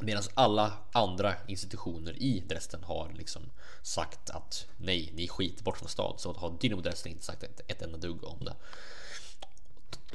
[0.00, 3.42] Medan alla andra institutioner i Dresden har liksom
[3.82, 7.60] sagt att nej, ni skiter bort från stad så har Dynamo Dresden inte sagt ett,
[7.66, 8.54] ett enda dugg om det.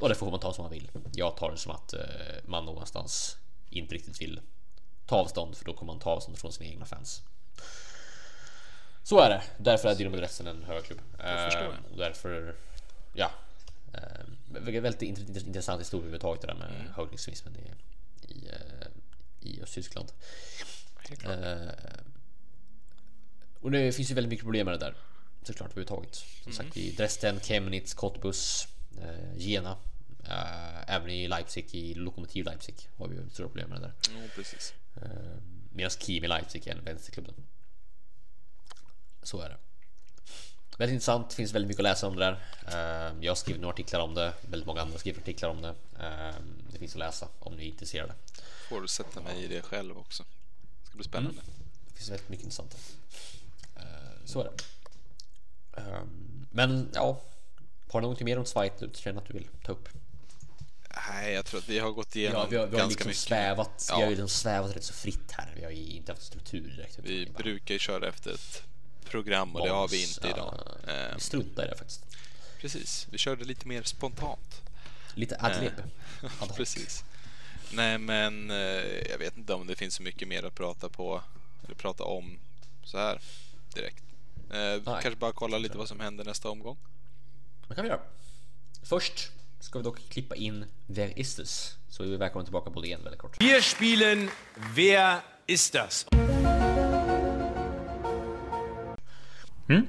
[0.00, 0.90] Och det får man ta som man vill.
[1.12, 2.00] Jag tar det som att eh,
[2.44, 3.36] man någonstans
[3.70, 4.40] inte riktigt vill
[5.06, 7.22] ta avstånd för då kommer man ta avstånd från sina egna fans.
[9.08, 9.42] Så är det.
[9.58, 10.86] Därför är Dynamo Dresden en jag.
[11.18, 12.54] Eh, därför,
[13.12, 13.30] ja.
[13.94, 14.00] Eh,
[14.48, 16.92] väldigt väldigt int- intressant historia överhuvudtaget det där med Mm.
[16.92, 17.72] högerextremismen i,
[18.32, 18.86] i, eh,
[19.40, 20.12] i Östtyskland.
[21.24, 21.68] Eh,
[23.60, 24.94] och det finns ju väldigt mycket problem med det där
[25.42, 26.14] såklart överhuvudtaget.
[26.42, 28.68] Som sagt i Dresden, Chemnitz, Cottbus,
[29.02, 29.76] eh, Jena.
[30.24, 33.94] Eh, även i Leipzig, i Lokomotiv Leipzig har vi ju stora problem med det där.
[34.14, 34.74] Jo, precis.
[34.96, 35.08] Eh,
[35.72, 37.32] Medan Kim i Leipzig är en vänsterklubb.
[39.22, 39.56] Så är det.
[40.78, 42.32] Väldigt intressant, finns väldigt mycket att läsa om det där.
[42.66, 45.62] Eh, Jag har skrivit några artiklar om det, väldigt många andra har skrivit artiklar om
[45.62, 45.74] det.
[46.00, 46.34] Eh,
[46.72, 48.14] Det finns att läsa om ni är intresserade.
[48.68, 50.24] Får du sätta mig i det själv också.
[50.82, 51.40] Det ska bli spännande.
[51.88, 52.76] Det finns väldigt mycket intressant.
[53.76, 53.82] Eh,
[54.24, 54.52] Så är det.
[56.50, 57.20] Men ja,
[57.90, 59.88] har du något mer om Schweiz du känner att du vill ta upp?
[61.10, 63.08] Nej, jag tror att vi har gått igenom Ja, vi har, vi har ganska liksom
[63.08, 63.20] mycket.
[63.22, 63.96] svävat, Ja.
[63.96, 65.52] vi har ju liksom svävat rätt så fritt här.
[65.56, 66.98] Vi har ju inte haft struktur direkt.
[67.02, 68.62] Vi brukar ju köra efter ett
[69.10, 70.64] program och det har vi inte Ja, idag.
[71.14, 72.04] Vi struntar i det faktiskt.
[72.60, 74.62] precis, vi körde lite mer spontant.
[75.14, 75.72] Lite adlib.
[76.22, 76.56] Ad hoc.
[76.56, 77.04] Precis.
[77.72, 78.56] Nej, men eh,
[79.10, 81.22] jag vet inte om det finns så mycket mer att prata på
[81.64, 82.38] eller prata om
[82.84, 83.20] så här
[83.74, 84.02] direkt.
[84.50, 86.76] Eh, kanske bara kolla lite vad som händer nästa omgång.
[87.68, 88.00] Det kan vi göra.
[88.82, 89.30] Först
[89.60, 91.76] ska vi dock klippa in Wer ist es?
[91.88, 93.42] Så är vi välkomna tillbaka på det igen väldigt kort.
[93.42, 94.30] Wir spielen
[94.74, 96.06] Wer ist das?
[99.68, 99.86] Mm.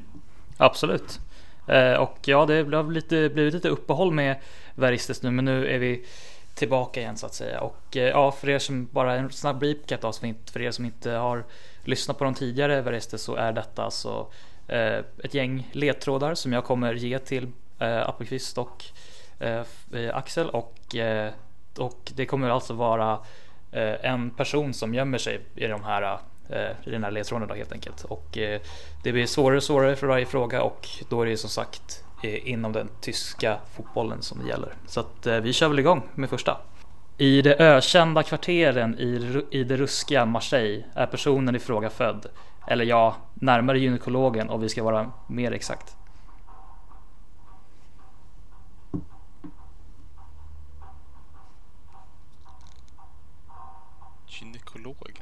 [0.57, 1.19] Absolut.
[1.67, 4.35] Eh, och ja, det har lite, blivit lite uppehåll med
[4.75, 6.05] Veristes nu, men nu är vi
[6.53, 7.61] tillbaka igen så att säga.
[7.61, 10.11] Och eh, ja, för er som bara en snabb recap då,
[10.51, 11.43] för er som inte har
[11.83, 14.27] lyssnat på de tidigare Veristes så är detta alltså
[14.67, 17.47] eh, ett gäng ledtrådar som jag kommer ge till
[17.79, 18.85] eh, Appelqvist och
[20.13, 20.95] Axel och,
[21.77, 23.19] och det kommer alltså vara
[24.01, 26.17] en person som gömmer sig i de här
[26.49, 28.03] Eh, i den här ledtråden då helt enkelt.
[28.03, 28.61] Och eh,
[29.03, 32.49] det blir svårare och svårare för varje fråga och då är det som sagt eh,
[32.49, 34.73] inom den tyska fotbollen som det gäller.
[34.87, 36.57] Så att vi kör väl igång med första.
[37.17, 42.25] I de ökända kvarteren i, i det ruskiga Marseille är personen i fråga född.
[42.67, 45.95] Eller ja, närmare gynekologen om vi ska vara mer exakt.
[54.27, 55.21] Gynekolog?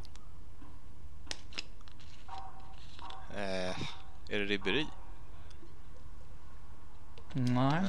[3.38, 3.76] Eh,
[4.30, 4.88] är det Ribéry?
[7.34, 7.84] Nej.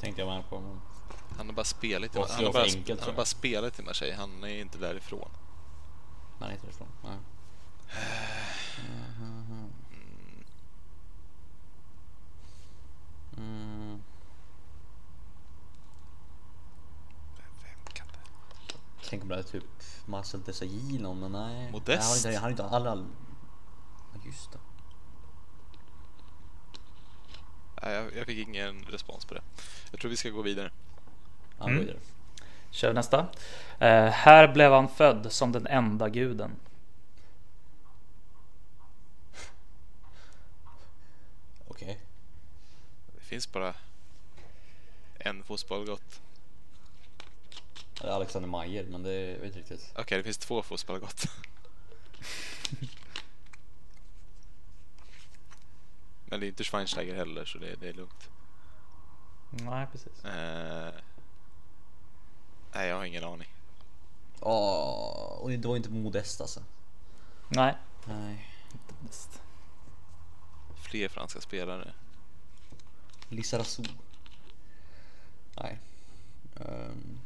[0.00, 0.60] Tänkte jag med på.
[0.60, 0.80] Men...
[1.36, 3.82] Han har bara spelat i, han har för bara, enkelt, han har bara spelat i
[3.82, 4.16] Marseille.
[4.16, 5.28] Han är inte därifrån.
[6.38, 6.88] Nej, inte därifrån.
[7.04, 7.18] Nej.
[13.38, 14.02] Mm.
[17.36, 18.18] Vem kan det?
[19.08, 19.64] Tänk om det är typ
[20.06, 21.72] Marcel Desailly någon, men nej.
[21.72, 22.24] Modest.
[22.24, 23.06] Nej, Han har inte, han har inte alla...
[24.24, 24.58] just det.
[27.74, 29.40] Nej, jag, jag fick ingen respons på det.
[29.90, 30.70] Jag tror vi ska gå vidare.
[31.58, 31.86] Ja, Mm.
[31.86, 31.94] det.
[32.70, 33.26] Kör nästa.
[33.78, 36.50] Eh, här blev han född som den enda guden.
[41.68, 41.98] Okej.
[43.18, 43.74] Det finns bara
[45.18, 46.20] en fotbollgott.
[48.00, 49.92] Det är Alexander Mayer, men det jag vet inte riktigt.
[49.96, 51.24] Okej, det finns två fotbollgott.
[56.36, 58.30] Men det är inte Schweinsteiger heller, så det, det är lugnt.
[59.50, 60.24] Nej, precis.
[60.24, 60.92] Eh,
[62.74, 63.48] nej, jag har ingen aning.
[64.40, 66.62] Åh, och det var inte Modest alltså.
[67.48, 67.76] Nej.
[68.04, 68.50] Nej.
[69.00, 69.42] Bäst.
[70.76, 71.92] Fler franska spelare.
[73.28, 73.84] Lisa Rassou.
[75.60, 75.78] Nej.
[76.56, 77.20] Ehm,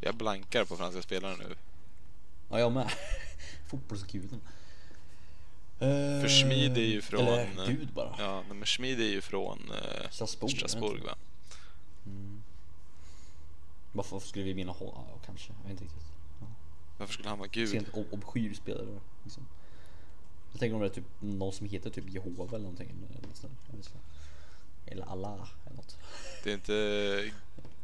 [0.00, 1.56] Jag blankar på franska spelare nu.
[2.48, 2.90] Ja, jag med.
[3.66, 4.40] Fotbollsguden.
[5.78, 7.20] För Schmid är ju från...
[7.20, 8.14] Eller gud bara.
[8.18, 11.16] Ja, men Schmid är ju från eh, Strasbourg, Strasbourg va?
[13.92, 15.04] Varför skulle vi vinna honom?
[15.08, 15.52] Ja, kanske.
[15.62, 16.02] Jag vet inte riktigt.
[16.98, 17.68] Varför skulle han vara gud?
[17.68, 19.00] Sent ob- obskyr spelare.
[19.24, 19.46] Liksom.
[20.52, 22.94] Jag tänker om det är typ någon som heter typ Jehova eller någonting.
[24.86, 25.98] Eller Allah eller något.
[26.44, 27.32] Det är inte...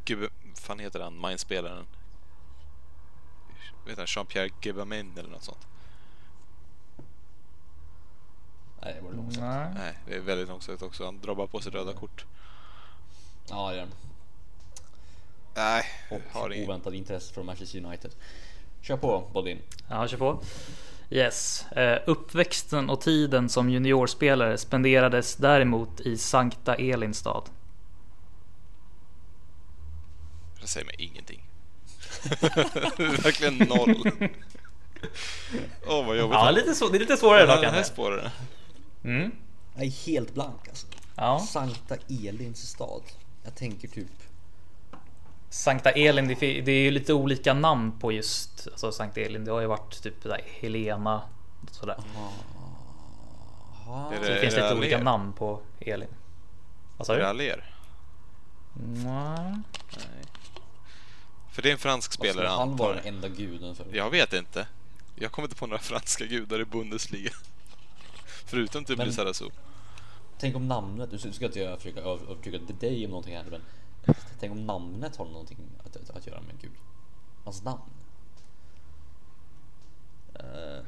[0.05, 1.21] Gud, fan heter han?
[1.21, 1.87] Mindspelaren?
[3.87, 4.07] Vet han?
[4.07, 5.67] Jean-Pierre Gebamin eller något sånt?
[8.83, 9.47] Nej, det var långsamt.
[9.47, 9.69] Nej.
[9.75, 11.05] Nej, det är väldigt långsökt också.
[11.05, 12.25] Han drar bara på sig röda kort.
[13.49, 13.89] Ja, det är den.
[15.55, 18.11] Nej, Och har oväntat intresse från Manchester United.
[18.83, 19.59] Kör på Bodin.
[19.89, 20.43] Ja, kör på.
[21.11, 21.67] Yes.
[21.73, 27.43] Eh, uppväxten och tiden som juniorspelare spenderades däremot i Sankta Elinstad.
[30.61, 31.43] Det säger mig ingenting.
[32.99, 34.11] Verkligen noll.
[35.87, 36.35] Åh vad jobbigt.
[36.35, 38.31] Ja, lite så, det är lite svårare då Ja, det här svårare.
[39.05, 39.31] Mm.
[39.75, 40.87] Jag är helt blank alltså.
[41.17, 41.39] Ja.
[41.39, 43.03] Sankta Elins stad.
[43.45, 44.07] Jag tänker typ.
[45.51, 49.45] Sankta Elin, det det är ju lite olika namn på just alltså Sankta Elin.
[49.45, 51.23] Det har ju varit typ där Helena
[51.71, 51.97] sådär.
[52.17, 54.13] Aha.
[54.15, 56.09] Så det finns är lite olika namn på Elin.
[56.97, 57.29] Vad sa Är det du?
[57.29, 57.75] Aller?
[59.05, 59.55] Nej.
[61.51, 62.97] För det är en fransk spelare han jag.
[62.97, 63.87] den enda guden för?
[63.93, 64.67] Jag vet inte.
[65.15, 67.31] Jag kommer inte på några franska gudar i Bundesliga.
[68.45, 69.45] Förutom typ Men- Lizarazu.
[70.39, 73.63] Tänk om namnet, nu ska inte jag försöka över- övertyga dig om någonting här men
[74.41, 76.73] Tänk om namnet har någonting att, att, att göra med Gud.
[77.45, 77.83] Hans namn.
[80.41, 80.85] Uh,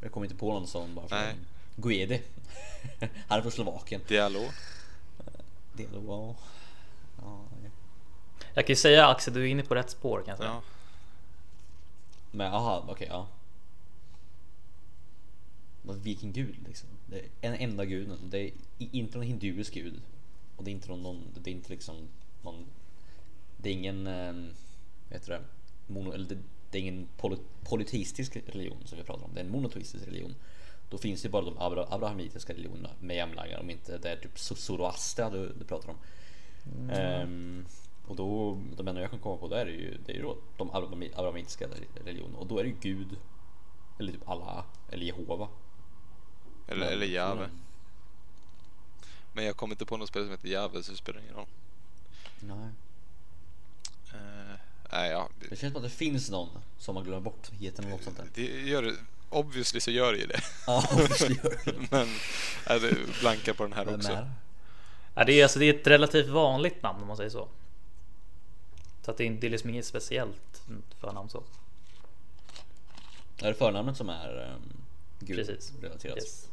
[0.00, 1.36] jag kommer inte på någon som bara från Nej.
[1.76, 2.20] Guede.
[3.28, 4.00] Han är från Slovakien.
[4.08, 4.40] Diallo.
[5.72, 6.34] Det är då, ja.
[7.22, 7.44] ja.
[8.54, 10.50] Jag kan ju säga Axel, du är inne på rätt spår kan jag säga.
[10.50, 10.62] Ja.
[12.30, 13.26] Men aha, okej ja.
[15.86, 16.88] Men Vilken gud liksom.
[17.06, 18.18] Det är en enda guden.
[18.30, 20.02] Det är inte någon hinduisk gud.
[20.56, 21.96] Och det är inte någon, det är inte liksom
[22.42, 22.66] någon.
[23.56, 24.32] Det är ingen, eh,
[25.08, 25.40] vad heter det?
[25.92, 26.38] Mono, eller det,
[26.70, 29.30] det är ingen poly, polyteistisk religion som vi pratar om.
[29.34, 30.34] Det är en monoteistisk religion.
[30.90, 33.60] Då finns det bara de abra, abrahamitiska religionerna med jämnlagar.
[33.60, 35.96] Om inte det är typ Zo- Zoroastra du, du pratar om.
[36.90, 37.66] Ehm,
[38.06, 40.36] och då, de enda jag kan komma på det är ju, det är ju då
[40.56, 41.66] de abrahami- abrahamitiska
[42.04, 42.38] religionerna.
[42.38, 43.16] Och då är det ju Gud.
[43.98, 44.64] Eller typ Allah.
[44.90, 45.48] Eller Jehova.
[46.66, 47.48] Eller, Men- eller Jave.
[49.32, 51.46] Men jag kommer inte på något spel som heter Jave så det spelar ingen roll.
[52.40, 52.68] Nej.
[54.12, 54.58] Eh,
[54.92, 55.28] nej, ja.
[55.40, 56.48] Det Det, känns som att det finns någon
[56.78, 58.28] som man glömmer bort heten eller något sånt där.
[58.34, 58.94] det gör det.
[59.30, 60.40] Obviously så gör det ju det.
[60.66, 61.86] Ja, obviously gör det.
[61.90, 62.08] Men
[62.68, 64.12] nej, det blankar på den här Vem också.
[64.12, 64.30] är det?
[65.14, 67.48] Ja, det, är, alltså, det är ett relativt vanligt namn om man säger så.
[69.02, 70.62] Så att det är, det är liksom inget speciellt
[71.00, 71.42] förnamn så.
[73.38, 74.62] Är det förnamnet som är um,
[75.20, 75.72] Gud Precis.
[75.82, 76.16] relaterat?
[76.18, 76.48] Yes.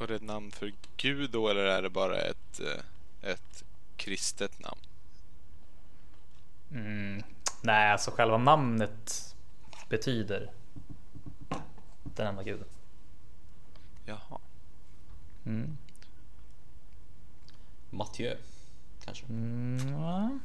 [0.00, 3.64] Och det ett namn för Gud då eller är det bara ett, eh, ett
[3.96, 4.80] kristet namn?
[6.70, 7.22] Mm.
[7.62, 9.34] Nej, alltså själva namnet
[9.88, 10.50] betyder
[12.02, 12.68] den enda guden.
[14.04, 14.38] Jaha.
[15.46, 15.76] Mm.
[17.90, 18.36] Mathieu.
[19.04, 19.26] Kanske.
[19.26, 19.92] Mm.
[19.92, 20.38] ja.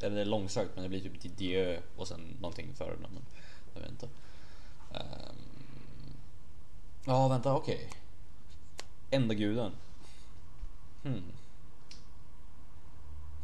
[0.00, 3.10] Eller det är långsökt men det blir typ Didieu och sen någonting före den.
[3.12, 3.22] Men
[3.74, 4.08] jag vet inte.
[4.94, 5.51] Ehm,
[7.04, 7.90] Ja vänta okej.
[9.10, 9.72] Enda guden.
[11.02, 11.22] Hmm.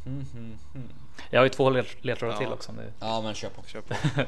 [0.04, 0.88] Hmm, hmm, hmm.
[1.30, 2.38] Jag har ju två led- ledtrådar Ja.
[2.38, 2.72] till också.
[2.72, 2.92] Nu.
[3.00, 3.62] Ja men kör på.
[3.66, 3.94] Kör på.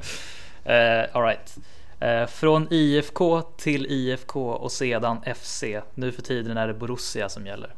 [0.65, 1.59] Eh, all right.
[2.01, 5.65] Eh, från IFK till IFK och sedan FC.
[5.95, 7.75] Nu för tiden är det Borussia som gäller.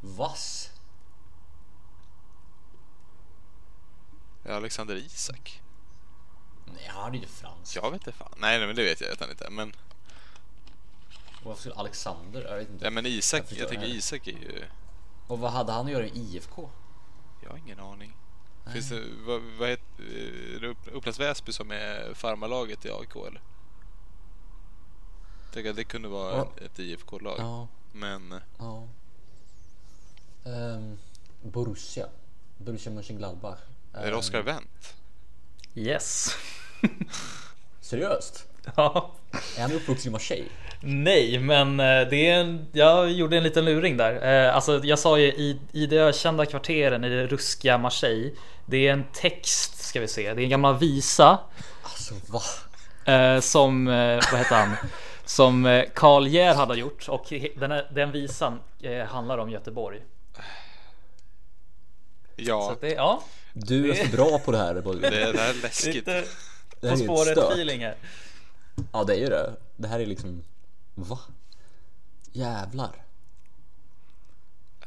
[0.00, 0.70] Vass.
[4.37, 5.62] Det är Alexander Isak.
[6.66, 7.76] Nej han är ju inte fransk.
[7.76, 8.32] Jag vet inte fan.
[8.36, 9.50] Nej, nej men det vet jag att han inte är.
[9.50, 9.72] Men,
[11.44, 12.42] Varför skulle Alexander?
[12.50, 12.84] Jag vet inte.
[12.84, 13.96] ja, men Isak, Jag jag, tänker nej.
[13.96, 14.64] Isak är ju...
[15.26, 16.70] Och vad hade han att göra i IFK?
[17.42, 18.16] Jag har ingen aning.
[18.72, 20.02] Finns det, vad, vad heter,
[20.56, 23.42] är det Upp- Upplands Väsby som är farmarlaget i AIK eller?
[25.52, 26.48] Tänk att det kunde vara Ja.
[26.64, 27.36] ett IFK-lag.
[27.38, 27.68] Ja.
[27.92, 28.88] Men eh, Ja.
[30.44, 30.98] Um,
[31.42, 32.08] Borussia.
[32.58, 33.58] Borussia Mönchengladbach.
[33.98, 34.94] Är det Ehm, Oscar Wendt?
[35.74, 36.36] Yes.
[37.80, 38.44] Seriöst?
[38.76, 39.10] ja.
[39.56, 40.48] Är han uppvuxen i Marseille?
[40.80, 44.46] Nej, men eh, det är en, jag gjorde en liten luring där.
[44.46, 48.30] Eh, Alltså, jag sa ju i, i de ökända kvarteren i det ruskiga Marseille.
[48.66, 50.34] Det är en text ska vi se.
[50.34, 51.38] Det är en gammal visa
[51.82, 52.40] Alltså va?
[53.12, 53.84] eh, som,
[54.30, 54.76] vad heter han?
[55.24, 58.60] som Carl Gär hade gjort och den, här, den visan
[59.08, 60.00] handlar om Göteborg.
[60.36, 60.42] Så
[62.36, 63.22] Ja, att det, ja,
[63.66, 64.74] Du är så bra på det här.
[64.74, 65.94] Det, det här är läskigt.
[65.94, 66.26] lite det här
[66.80, 67.52] På är helt spåret stört.
[67.52, 67.96] feeling här.
[68.92, 69.56] Ja det är ju det.
[69.76, 70.42] Det här är liksom...
[70.94, 71.18] Va?
[72.32, 73.04] Jävlar.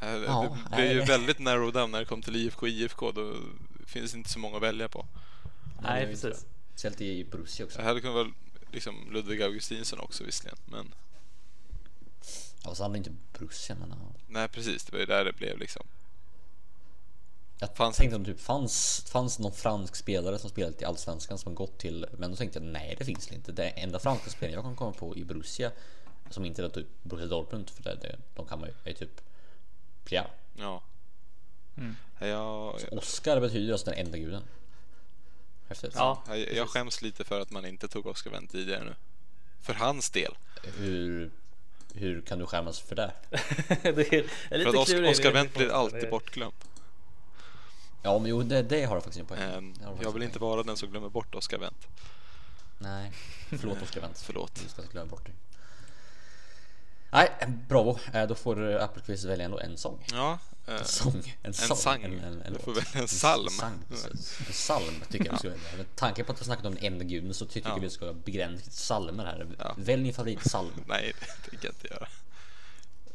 [0.00, 3.12] Eh, Ja, det blir ju väldigt narrow down när det kommer till IFK och IFK.
[3.12, 3.34] Då
[3.86, 5.06] finns det inte så många att välja på.
[5.82, 6.22] Nej, det är precis.
[6.22, 6.36] det.
[6.70, 7.78] Speciellt i Borussia också.
[7.78, 8.32] Det hade kunnat vara
[8.72, 10.58] liksom Ludvig Augustinsson också visserligen.
[10.64, 10.94] Men
[12.64, 13.90] Ja, så handlar inte Borussia men...
[13.90, 13.96] ja.
[14.28, 14.84] nej, precis.
[14.84, 15.86] Det var ju där det blev liksom.
[17.62, 21.38] Jag Fanns tänkte om det typ fanns, fanns någon fransk spelare som spelat i Allsvenskan
[21.38, 22.06] som gått till...
[22.12, 23.52] Men då tänkte jag nej det finns det inte.
[23.52, 25.70] Det enda franska spelaren jag kan komma på i Borussia
[26.30, 29.20] som inte är typ Borussia Dortmund för det, det, de kan man ju, är typ
[30.04, 30.26] Pia.
[30.54, 30.82] Ja.
[31.76, 31.96] Mm.
[32.18, 34.42] Jag, Oscar betyder alltså den enda guden.
[35.68, 35.92] Häftigt.
[35.94, 38.94] Ja, jag, jag skäms lite för att man inte tog Oscar Wendt tidigare nu.
[39.60, 40.34] För hans del.
[40.78, 41.30] Hur,
[41.94, 43.12] hur kan du skämmas för det?
[43.82, 45.10] det är, är För lite att Oscar.
[45.10, 46.54] Oscar Wendt blir alltid bortglömd.
[48.02, 49.40] Ja men jo det, det har du faktiskt en poäng.
[49.42, 50.50] Ehm, du Jag en vill inte poäng.
[50.50, 51.86] vara den som glömmer bort Oscar Wendt.
[52.78, 53.12] Nej,
[53.48, 54.20] förlåt Oscar Wendt.
[54.20, 54.54] Förlåt.
[54.62, 55.32] Du ska inte glömma bort det.
[57.10, 57.30] Nej,
[57.68, 57.98] bravo.
[58.12, 60.04] Eh, Då får eh, Appelqvist välja ändå en sång.
[60.12, 61.36] Ja, eh, En sång.
[61.42, 62.02] En, sång.
[62.02, 63.48] En, en, en Du får välja en psalm.
[63.48, 64.38] sang, precis.
[64.46, 65.76] En psalm tycker jag vi ska välja.
[65.76, 67.74] Med tanke på att vi snackat om enda guden så tycker Ja.
[67.76, 69.46] jag vi ska begränsa psalmer här.
[69.58, 69.74] Ja.
[69.78, 70.70] Välj din favoritpsalm.
[70.86, 72.08] nej, det tänker jag inte göra.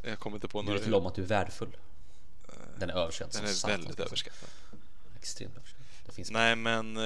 [0.03, 0.77] Jag kommer inte på Du några.
[0.79, 1.77] vet väl om att du är värdefull?
[2.79, 3.41] Den är överskattad.
[3.41, 4.49] Den är väldigt jag överskattad.
[5.27, 5.85] Extremt överskattad.
[6.05, 7.03] Det finns Nej, men eh,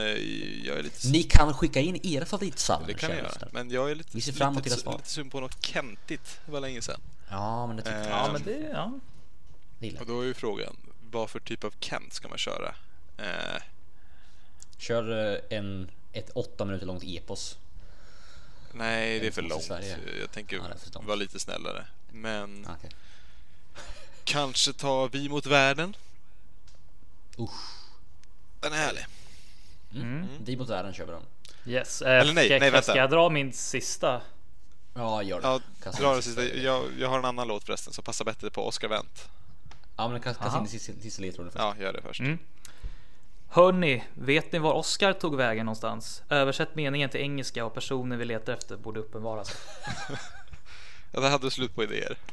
[0.68, 1.08] jag är lite...
[1.08, 2.88] Ni kan skicka in era favoritpsalmer.
[2.88, 3.48] Det kan vi kära göra.
[3.52, 4.94] Men jag är lite, Vi ser fram emot lite, era svar.
[4.98, 6.40] lite sugen på något kentigt.
[6.46, 7.02] Det var länge sedan.
[7.30, 8.18] Ja, men det tycker Eh, jag.
[8.28, 9.00] Ja, men det, ja.
[9.80, 10.08] Det Och jag.
[10.08, 10.76] då är ju frågan,
[11.12, 12.76] vad för typ av Kent ska man köra?
[13.18, 13.62] Eh,
[14.78, 17.58] Kör eh, en, ett åtta minuter långt epos.
[18.74, 19.70] nej, det är för långt.
[20.20, 20.56] Jag tänker
[20.94, 21.86] Ja, vara lite snällare.
[22.12, 22.90] Men Ah, Okej.
[24.24, 25.96] kanske ta Vi mot världen.
[27.40, 27.81] Usch.
[28.62, 29.06] Den är härlig.
[29.96, 30.28] Mm.
[30.46, 31.22] Vi mot världen kör vi den.
[31.66, 32.02] Yes.
[32.02, 32.82] Eh, Eller nej, ska, nej, jag- vänta.
[32.92, 34.22] Ska jag dra min sista?
[34.94, 35.48] Ja, gör det.
[35.86, 36.44] Ja, dra den sista.
[36.44, 39.30] Jag, jag har en annan låt förresten som passar bättre på Oscar Wendt.
[39.98, 41.64] Ja, men kasta in sista, sista ledtråden först.
[41.64, 42.20] Ja, gör det först.
[42.20, 42.38] Mm.
[43.50, 46.22] Hörni, vet ni var Oscar tog vägen någonstans?
[46.30, 49.56] Översätt meningen till engelska och personen vi letar efter borde uppenbara sig.
[51.14, 52.18] Ja, där hade du slut på idéer.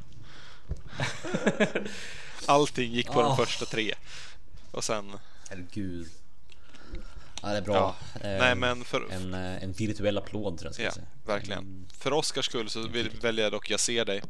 [2.47, 3.37] Allting gick på de Ah.
[3.37, 3.95] första tre.
[4.70, 5.12] Och sen...
[5.49, 6.09] Herregud.
[7.43, 7.97] Ja, det är bra.
[8.15, 8.21] Ja.
[8.21, 11.07] Eh, Nej, men för- En, eh, en virtuell applåd tror jag ska Ja, säga.
[11.27, 11.87] verkligen.
[11.99, 14.23] För Oscars skull så vill, väljer jag dock Jag ser dig.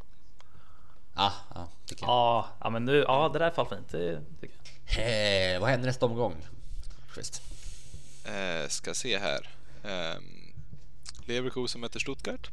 [1.15, 2.11] Ah, ja, tycker jag.
[2.11, 3.89] Ja, ja men nu, ja det där är fall fint.
[3.89, 4.57] Det tycker
[4.97, 5.55] jag.
[5.55, 6.35] Eh, vad händer nästa omgång?
[7.09, 7.43] Schysst.
[8.25, 9.49] Eh, ska se här.
[9.85, 10.21] Eh,
[11.27, 12.51] Leverkusen möter Stuttgart.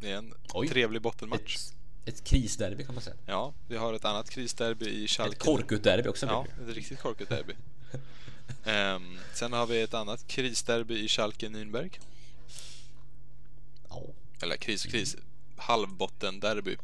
[0.00, 0.68] Det är en Oj.
[0.68, 1.56] trevlig bottenmatch.
[1.56, 3.16] Ett, ett krisderby kan man säga.
[3.26, 5.36] Ja, vi har ett annat krisderby i Schalke.
[5.36, 6.26] Ett korkutderby också.
[6.26, 6.70] Ja, blir det.
[6.70, 7.54] ett riktigt korkat derby.
[8.64, 11.98] Ehm, sen har vi ett annat krisderby i Schalke Nürnberg.
[13.88, 14.02] Ja.
[14.42, 15.16] Eller kris och kris.
[15.56, 16.76] Halvbotten-derby.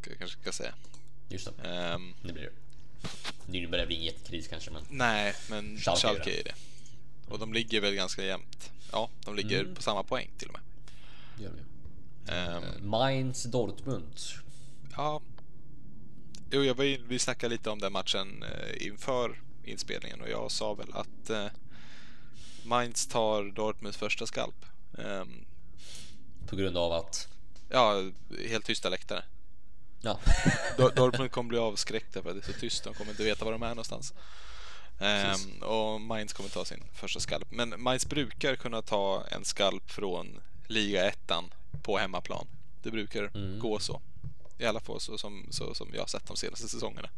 [0.00, 0.74] Ska jag kanske ska säga.
[1.28, 1.68] Just det.
[1.68, 2.52] Ehm, Det blir det.
[3.52, 6.50] Nürnberg väl ingen jättekris kanske, men nej, men Schalke Schalke, är det.
[6.50, 6.54] det.
[7.32, 8.70] Och de ligger väl ganska jämnt.
[8.92, 9.74] Ja, de ligger Mm.
[9.74, 10.62] på samma poäng till och med.
[11.36, 11.60] det gör vi.
[12.28, 14.20] Ehm, Mainz Dortmund.
[14.96, 15.20] ja.
[16.50, 20.74] Jo, jag var vi snackade lite om den matchen eh, inför inspelningen och jag sa
[20.74, 21.46] väl att eh,
[22.64, 24.64] Mainz tar Dortmunds första skalp.
[24.98, 25.44] Ehm,
[26.46, 27.28] På grund av att...
[27.70, 28.02] ja,
[28.48, 29.24] helt tysta läktare.
[30.00, 30.18] Ja.
[30.76, 32.84] Dor- Dortmund kommer bli avskräckta för att det är så tyst.
[32.84, 34.14] De kommer inte veta var de är någonstans.
[34.98, 37.50] Ehm, och Mainz kommer ta sin första skalp.
[37.50, 41.44] Men Mainz brukar kunna ta en skalp från liga ettan
[41.82, 42.46] på hemmaplan.
[42.82, 43.58] Det brukar Mm.
[43.58, 44.00] gå så.
[44.58, 47.08] I alla fall så som, så som jag har sett de senaste säsongerna.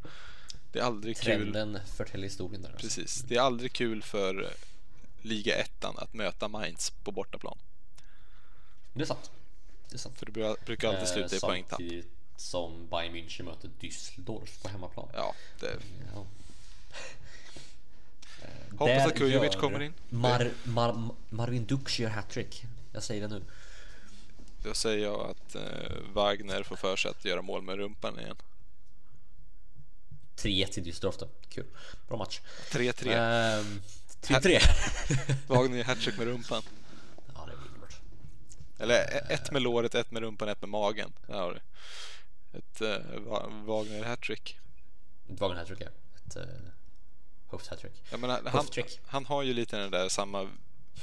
[0.72, 1.24] Det är aldrig kul.
[1.24, 2.68] Trenden förtäller historien där.
[2.70, 2.86] alltså.
[2.86, 3.22] Precis.
[3.28, 4.52] Det är aldrig kul för
[5.22, 7.58] liga ettan att möta Mainz på bortaplan.
[8.92, 9.30] Det är sant.
[9.88, 10.18] Det är sant.
[10.18, 11.80] För det bru- brukar alltid sluta i Eh, poängtapp.
[12.36, 15.08] Som Bayern München möter Düsseldorf på hemmaplan.
[15.14, 15.76] Ja, det,
[16.14, 16.26] Ja.
[18.42, 19.94] Eh, Hoppas där att Kujovic kommer in.
[20.08, 22.64] Mar, Mar, Marvin Dux gör hattrick.
[22.92, 23.42] Jag säger det nu.
[24.68, 25.62] Då säger jag att eh,
[26.12, 28.36] Wagner får för sig att göra mål med rumpan igen.
[30.36, 31.28] 3-1 till Düsseldorf då.
[31.48, 31.66] Kul.
[32.08, 32.40] Bra match.
[32.70, 33.12] 3-3.
[33.12, 33.80] Ehm,
[34.22, 34.60] 3-3.
[35.46, 36.62] Wagner gör hattrick med rumpan.
[37.34, 38.00] ja, det är underbart.
[38.78, 41.12] Eller e- ett med låret, ett med rumpan, ett med magen.
[41.26, 41.60] Där har du.
[42.58, 43.20] Ett eh,
[43.64, 44.58] Wagner hattrick.
[45.28, 45.88] Ett Wagner hattrick ja.
[46.26, 46.42] Ett uh,
[47.50, 48.12] höft hattrick.
[48.18, 48.66] Menar, han,
[49.06, 50.50] han har ju lite den där samma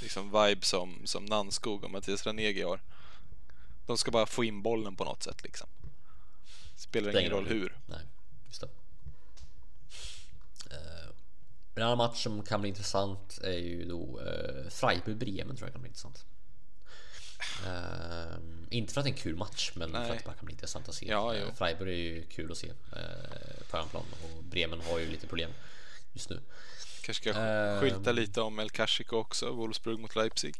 [0.02, 2.80] liksom vibe som, som Nanskog och Mattias Ranegi har.
[3.86, 5.68] De ska bara få in bollen på något sätt liksom.
[6.76, 7.78] Spelar ingen roll hur.
[7.86, 8.00] Nej,
[8.48, 8.68] just det.
[10.72, 11.10] Eh,
[11.76, 15.82] En annan match som kan bli intressant är ju då uh, Freiburg-Bremen tror jag kan
[15.82, 16.26] bli intressant.
[17.66, 18.38] Eh,
[18.70, 20.12] inte för att det är en kul match men för Nej.
[20.12, 21.08] att det bara kan bli intressant att se.
[21.10, 21.36] Ja.
[21.36, 22.74] Eh, Freiburg är ju kul att se uh,
[23.70, 25.52] på hemmaplan och Bremen har ju lite problem
[26.14, 26.42] just nu.
[27.02, 30.56] Kanske ska skylta lite om El Clasico också, Wolfsburg mot Leipzig.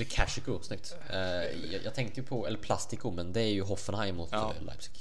[0.00, 0.96] Eller Cashico, snyggt.
[1.10, 4.54] Eh, jag, jag tänkte ju på El Plastico men det är ju Hoffenheim mot Ja.
[4.56, 4.92] eh, Leipzig.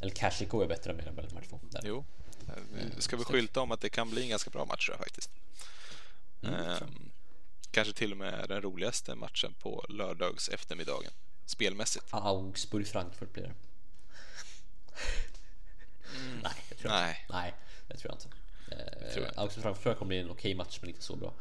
[0.00, 1.60] El Cashico är bättre med de här två.
[1.70, 1.80] Där.
[1.84, 2.04] Jo,
[2.48, 5.30] Eh, ska vi skylta om att det kan bli en ganska bra match jag faktiskt.
[6.42, 7.10] Mm, Ehm,
[7.70, 11.10] kanske till och med den roligaste matchen på lördags eftermiddagen
[11.46, 12.04] spelmässigt.
[12.10, 13.54] Augsburg-Frankfurt blir det.
[16.42, 17.20] Nej, det tror jag Nej.
[17.22, 17.32] inte.
[17.36, 17.54] Nej,
[17.88, 18.28] det tror jag inte.
[18.76, 19.40] Eh, jag inte.
[19.40, 21.32] Augsburg-Frankfurt jag kommer bli en okej match men inte så bra.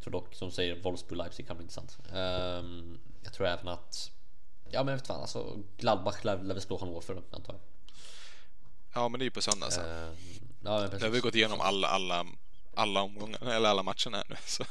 [0.00, 1.98] Tror dock som säger Wolfsburg-Leipzig kan bli intressant.
[2.12, 4.10] Ehm, jag tror även att
[4.70, 7.60] Ja men vet fan alltså Gladbach lär, lär väl slå Hannover antar jag.
[8.94, 9.84] Ja, men det är ju på söndag sen.
[9.90, 10.14] Ehm,
[10.64, 11.00] ja, men precis.
[11.00, 12.26] Nu har vi gått igenom alla, alla,
[12.74, 14.36] alla omgångar, eller alla matcherna här nu.
[14.46, 14.64] Så,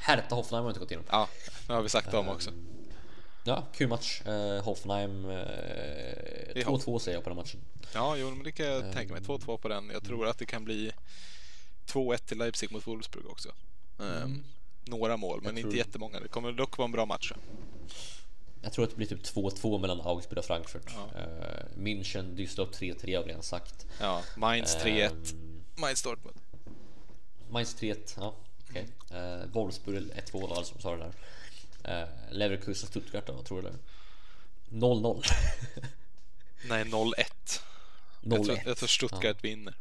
[0.00, 1.06] Hertha Hoffenheim har vi inte gått igenom.
[1.10, 1.28] ja,
[1.68, 2.50] nu har vi sagt dem också.
[3.44, 4.20] Ja, kul match.
[4.20, 7.60] Eh, Hoffenheim eh, är 2-2 säger jag på den matchen.
[7.94, 9.22] Ja, jo, men det kan jag tänka mig.
[9.22, 9.90] 2-2 på den.
[9.90, 10.92] Jag tror att det kan bli
[11.86, 13.48] 2-1 till Leipzig mot Wolfsburg också.
[14.00, 14.44] Ehm,
[14.84, 15.64] några mål, men Mm.
[15.64, 16.20] Inte jättemånga.
[16.20, 17.32] Det kommer dock vara en bra match.
[18.62, 18.72] jag.
[18.72, 20.92] Tror att det blir typ 2-2 mellan Augsburg och Frankfurt.
[20.94, 21.20] Ja.
[21.20, 23.86] Eh, München, Düsseldorf 3-3 har vi redan sagt.
[24.00, 25.32] Ja, Mainz 3-1.
[25.32, 26.36] Ehm, Mainz Dortmund.
[27.50, 28.34] Mainz 3-1, ja
[28.70, 28.86] okej.
[29.10, 31.12] Eh, Wolfsburg 1-2 var det som sa det
[31.82, 32.02] där.
[32.02, 33.78] Eh, Leverkusen Stuttgart då, vad tror du där?
[34.68, 35.22] 0-0.
[36.68, 37.60] Nej, 0-1.
[38.20, 38.60] Jag tror, 0-1.
[38.66, 39.74] jag tror Stuttgart vinner.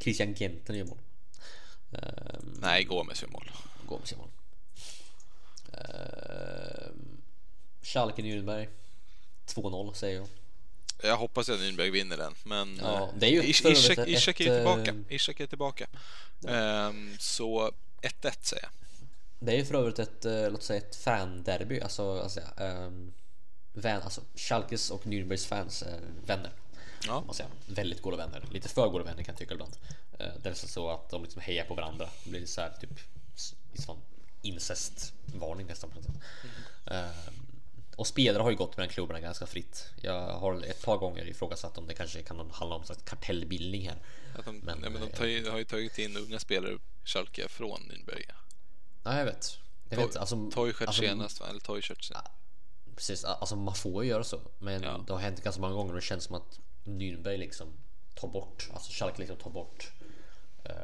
[0.00, 0.98] Christian Genten gör mål.
[2.02, 3.50] Ehm, Nej, Gomes gör mål.
[3.88, 4.28] Gomes gör mål.
[5.72, 7.20] Ehm,
[7.82, 8.68] Schalke Nürnberg
[9.46, 10.26] 2-0 säger jag.
[11.02, 14.40] Jag hoppas att Nürnberg vinner den, men Ja, eh, det är ju Ishak, ett- Ishak
[14.40, 14.90] är tillbaka.
[14.90, 15.86] eh, Ishak är tillbaka.
[16.48, 17.72] Ehm, så
[18.02, 18.70] 1-1 säger jag.
[19.38, 23.12] Det är ju för övrigt ett, eh, låt säga ett fan-derby, alltså, alltså um,
[23.72, 26.50] vän, alltså Schalkes och Nürnbergs fans är vänner.
[27.06, 27.22] Ja.
[27.26, 27.48] Man säga.
[27.66, 29.76] Väldigt goda vänner, lite för goda vänner kan jag tycka ibland.
[30.20, 32.08] Uh, det är nästan så att de liksom hejar på varandra.
[32.24, 33.00] Det blir så här typ
[33.72, 33.98] liksom
[34.42, 36.14] incestvarning nästan på något sätt.
[36.86, 37.46] Ehm,
[37.96, 39.86] och spelare har ju gått mellan klubbarna ganska fritt.
[40.02, 43.96] Jag har ett par gånger ifrågasatt om det kanske kan handla om slags kartellbildning här.
[44.38, 47.48] Att de, Men, nej, men de eh, ju, har ju tagit in unga spelare, Schalke,
[47.48, 48.24] från Nürnberg.
[49.04, 49.58] Ja, jag vet.
[49.88, 51.46] Jag vet alltså, Toichert alltså, senast, va?
[51.48, 52.26] eller Toichert senast.
[52.96, 54.40] Precis, alltså man får ju göra så.
[54.58, 55.04] Men Ja.
[55.06, 57.68] det har hänt ganska många gånger och det känns som att Nürnberg liksom
[58.14, 60.05] tar bort, alltså Schalke liksom tar bort eh,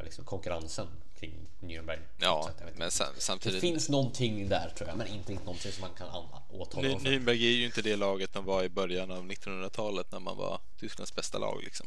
[0.04, 0.86] liksom konkurrensen
[1.20, 1.98] kring Nürnberg.
[2.18, 2.90] Ja, sätt, men inte.
[2.90, 3.60] sam- det samtidigt...
[3.60, 7.00] finns någonting där tror jag, men inte någonting som man kan an- åtala Ny, för.
[7.10, 10.60] Nürnberg är ju inte det laget de var i början av 1900-talet när man var
[10.80, 11.62] Tysklands bästa lag.
[11.64, 11.86] Liksom.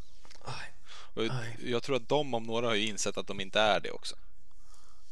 [1.14, 1.24] Och
[1.66, 4.16] jag tror att de om några har ju insett att de inte är det också.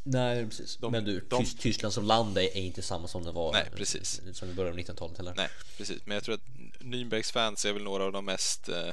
[0.04, 0.78] Nej, precis.
[0.78, 3.70] De- men du, de- Tys- Tyskland som land är, inte samma som det var Nej,
[3.76, 4.20] precis.
[4.28, 5.34] eh, som i början av 1900-talet heller.
[5.38, 6.02] Nej, precis.
[6.06, 6.42] Men jag tror att
[6.80, 8.90] Nürnbergs fans är väl några av de mest eh,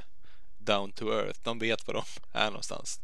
[0.59, 1.41] down to earth.
[1.43, 3.01] De vet var de är någonstans.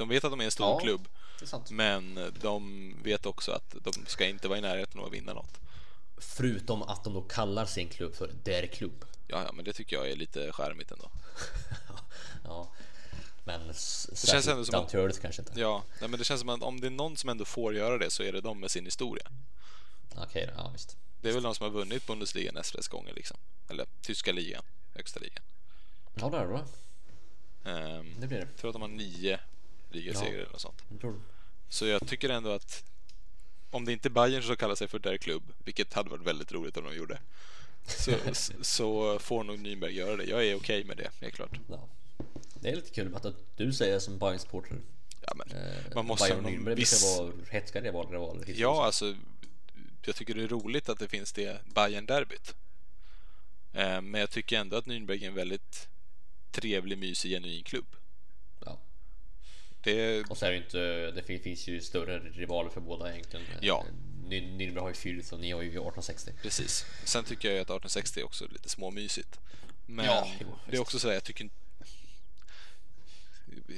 [0.00, 0.78] De vet att de är en stor Ja.
[0.80, 1.08] klubb,
[1.40, 5.32] Det men de vet också att de ska inte vara i närheten av att vinna
[5.34, 5.60] något.
[6.18, 9.04] Förutom att de då kallar sin klubb för Der Klubb.
[9.26, 11.10] Ja, ja, men det tycker jag är lite charmigt ändå.
[12.44, 12.72] Ja,
[13.44, 15.60] men s- känns ändå som att- earth kanske inte.
[15.60, 17.98] Ja, nej, men det känns som att om det är någon som ändå får göra
[17.98, 19.26] det så är det de med sin historia.
[20.16, 20.96] Okej, då, ja visst.
[21.20, 23.36] Det är väl de som har vunnit Bundesliga näst flest gånger liksom.
[23.68, 24.62] Eller tyska ligan,
[24.94, 25.42] högsta ligan.
[26.14, 26.64] Ja, det är det.
[27.70, 28.46] Ehm, Det blir det.
[28.50, 29.40] jag tror att de har nio
[29.90, 30.38] ligasegrar Ja.
[30.40, 30.84] eller något sånt.
[30.88, 31.14] Det.
[31.68, 32.84] Så jag tycker ändå att
[33.70, 36.52] om det inte är Bayern som kallar sig för Der Klubb, vilket hade varit väldigt
[36.52, 37.18] roligt om de gjorde,
[37.86, 38.12] så,
[38.60, 40.24] så får nog Nürnberg göra det.
[40.24, 41.60] Jag är okej med det, helt klart.
[41.68, 41.88] Ja.
[42.54, 43.26] Det är lite kul att
[43.56, 44.76] du säger som Bayern-supporter.
[45.26, 47.16] Ja, men Eh, man måste Bayern ha och Nürnberg viss...
[47.18, 48.44] brukar vara hätska rivaler.
[48.46, 49.16] Ja, alltså,
[50.04, 52.54] jag tycker det är roligt att det finns det Bayern-derbyt.
[53.72, 55.88] Eh, Men jag tycker ändå att Nürnberg är en väldigt
[56.50, 57.86] trevlig, mysig, genuin klubb.
[59.84, 59.92] Ja.
[59.92, 63.46] Det, Och så är det inte, det fin- finns ju större rivaler för båda egentligen.
[63.60, 63.84] Ja.
[64.28, 66.32] Nürnberg har ju Fürth och ni har ju 1860.
[66.42, 66.84] Precis.
[67.04, 69.38] Sen tycker jag ju att 1860 är också lite småmysigt.
[69.86, 71.48] Men Ja, jo, det är också så här, jag tycker.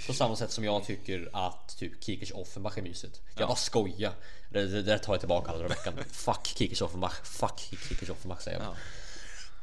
[0.06, 3.20] På samma sätt som jag tycker att typ Kickers Offenbach är mysigt.
[3.36, 4.12] Jag bara skojar.
[4.50, 5.94] Det, det där tar jag tillbaka alla veckan.
[6.10, 7.14] Fuck Kickers Offenbach.
[7.24, 8.66] Fuck Kickers Offenbach säger jag.
[8.66, 8.76] Ja.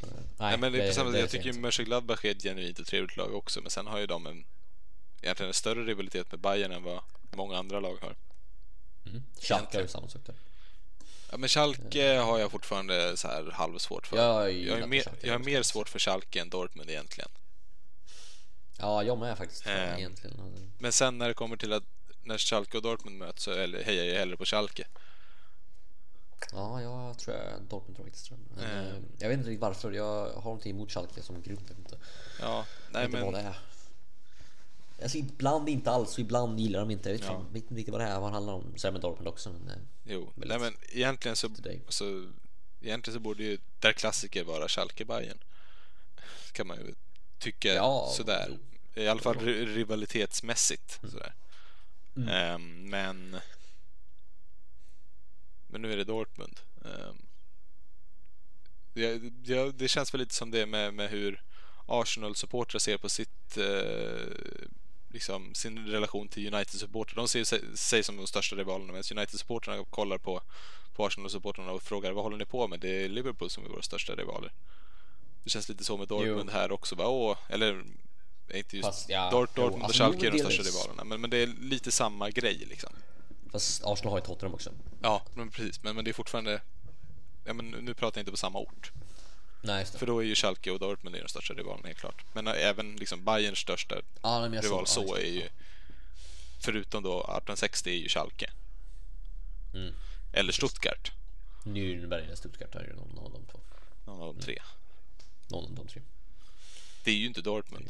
[0.01, 1.53] Nej, Nej, men det är samma, det jag tycker.
[1.53, 4.45] Mönchengladbach är ett genuint och trevligt lag också, men sen har ju de en,
[5.21, 7.01] egentligen en större rivalitet med Bayern än vad
[7.35, 8.15] många andra lag har.
[9.05, 9.23] Mm.
[9.41, 10.35] Schalke har ju samma sak där.
[11.31, 14.17] Ja, men Schalke har jag fortfarande så här halvsvårt för.
[14.17, 17.29] Jag jag, är mer, Schalke, jag har jag mer svårt för Schalke än Dortmund egentligen.
[18.77, 19.67] Ja, jag med faktiskt.
[19.67, 19.97] Eh.
[19.97, 20.71] Egentligen.
[20.77, 21.83] Men sen när det kommer till att
[22.23, 24.87] när Schalke och Dortmund möts så hejar jag hellre på Schalke.
[26.51, 28.31] Ja, jag tror jag Dortmund tror jag faktiskt.
[28.61, 29.91] Eh, Jag vet inte riktigt varför.
[29.91, 31.97] Jag har någonting emot Schalke som vet inte,
[32.39, 33.59] Ja, nej inte vad men det är.
[35.01, 37.09] Alltså ibland inte alls och ibland gillar de inte.
[37.09, 37.31] Jag vet, Ja.
[37.33, 38.73] fan, vet inte riktigt vad det är, vad det handlar om.
[38.75, 39.49] Så är det med Dortmund också.
[39.65, 41.49] Men, jo, nej men egentligen så,
[41.89, 42.31] så
[42.81, 45.37] egentligen så borde ju där klassiker vara Schalke Bayern.
[46.51, 46.93] Kan man ju
[47.39, 48.45] tycka Ja, sådär.
[48.49, 49.01] jo.
[49.03, 51.11] I alla fall ri- rivalitetsmässigt Mm.
[51.11, 51.33] sådär.
[52.31, 53.37] Ehm, men
[55.67, 56.59] men nu är det Dortmund.
[56.85, 57.17] Ehm,
[58.93, 61.43] det, det, det känns väl lite som det med, med hur
[61.85, 64.27] Arsenal-supportrar ser på sitt eh,
[65.09, 67.15] liksom sin relation till United-supportrar.
[67.15, 70.41] De ser sig, sig som de största rivalerna medan United-supportrarna kollar på,
[70.95, 72.79] på Arsenal-supportrarna och frågar vad håller ni på med?
[72.79, 74.51] Det är Liverpool som är våra största rivaler.
[75.43, 76.95] Det känns lite så med Dortmund här också.
[76.95, 77.07] Va?
[77.07, 77.83] Åh, eller
[78.53, 81.03] inte just Fast, ja, Dort, jo, Dortmund och alltså, Schalke är jo, de största rivalerna.
[81.03, 82.89] Men, men det är lite samma grej liksom.
[83.51, 84.71] Fast Arsenal har ju Tottenham också.
[85.01, 85.83] Ja, men precis.
[85.83, 86.61] Men, men det är fortfarande...
[87.45, 88.91] Ja, men nu pratar jag inte på samma ort.
[89.61, 89.85] Nej.
[89.85, 92.25] För då är ju Schalke och Dortmund de största rivalerna helt klart.
[92.33, 95.49] Men äh, även liksom Bayerns största jag rival såg- ja, så är ju...
[96.59, 98.51] Förutom då 1860 är ju Schalke.
[99.73, 99.93] Mm.
[100.33, 101.11] Eller Stuttgart.
[101.63, 103.59] Nürnberg eller Stuttgart är ju någon, av de två.
[104.05, 104.61] Någon av de tre.
[105.47, 106.01] Någon av de tre.
[107.03, 107.89] Det är ju inte Dortmund.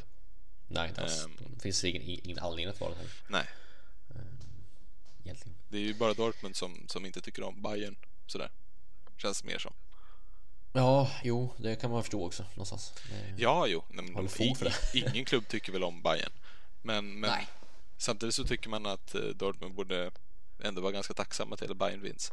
[0.67, 1.25] Nej, inte alls.
[1.25, 1.31] Ehm.
[1.55, 3.07] Det finns ingen, ingen anledning att vara det här.
[3.27, 3.45] Nej,
[5.23, 5.55] Egentligen.
[5.69, 7.95] det är ju bara Dortmund som, som inte tycker om Bayern
[8.27, 8.51] sådär.
[9.17, 9.73] Känns mer som.
[10.73, 12.93] Ja, jo, det kan man förstå också någonstans.
[13.09, 13.83] Det- Ja, jo.
[13.89, 14.27] Nej, men
[14.93, 16.31] i- Ingen klubb tycker väl om Bayern.
[16.81, 17.31] Men, men
[17.97, 20.11] samtidigt så tycker man att eh, Dortmund borde
[20.63, 22.31] ändå vara ganska tacksamma till att Bayern vinns.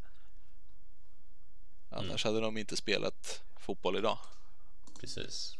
[1.90, 2.34] Annars Mm.
[2.34, 4.18] hade de inte spelat fotboll idag.
[5.00, 5.56] Precis.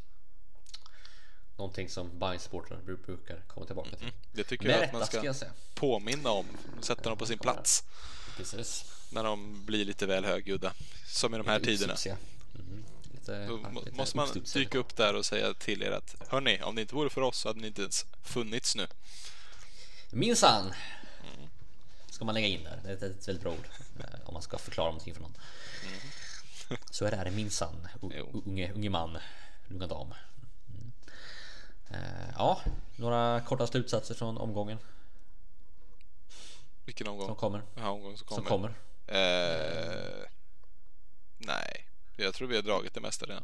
[1.56, 4.12] Någonting som Bayern supportrar bru- brukar komma tillbaka till.
[4.32, 5.52] Det tycker Med jag att man ska ska jag säga.
[5.74, 6.46] påminna om.
[6.80, 7.84] Sätta dem på sin plats
[8.36, 8.84] Precis.
[9.10, 10.72] när de blir lite väl högljudda.
[11.06, 11.92] Som i de här tiderna.
[11.92, 12.16] uppstudsiga.
[12.58, 12.84] Mhm.
[13.12, 16.62] Lite, Då ja, lite måste man dyka upp där och säga till er att hörni,
[16.62, 18.86] om det inte vore för oss så hade ni inte ens funnits nu.
[20.10, 20.72] Minsann!
[22.10, 22.80] Ska man lägga in där.
[22.84, 23.68] Det är ett, väldigt bra ord.
[23.98, 25.36] eh, Om man ska förklara någonting för någon.
[26.90, 27.88] Så är det här minsann.
[28.02, 28.26] Mm.
[28.46, 29.18] Unge, unge man,
[29.70, 30.14] unga dam.
[30.68, 30.92] Mm.
[31.90, 32.60] Eh, Ja,
[32.96, 34.78] några korta slutsatser från omgången
[36.84, 37.26] Vilken omgång?
[37.26, 37.62] som kommer.
[37.76, 38.74] Här omgången som Som kommer.
[39.06, 39.20] kommer.
[39.20, 40.24] Eh,
[41.38, 41.85] nej,
[42.16, 43.42] jag tror vi har dragit det mesta redan.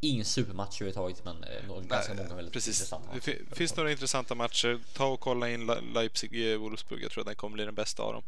[0.00, 2.80] Ingen supermatch överhuvudtaget men eh, nå- ganska många väldigt precis.
[2.80, 3.14] intressanta.
[3.14, 4.80] Det fi- finns några intressanta matcher.
[4.92, 7.02] Ta och kolla in Le- Leipzig-Wolfsburg.
[7.02, 8.22] Jag tror att den kommer bli den bästa av dem.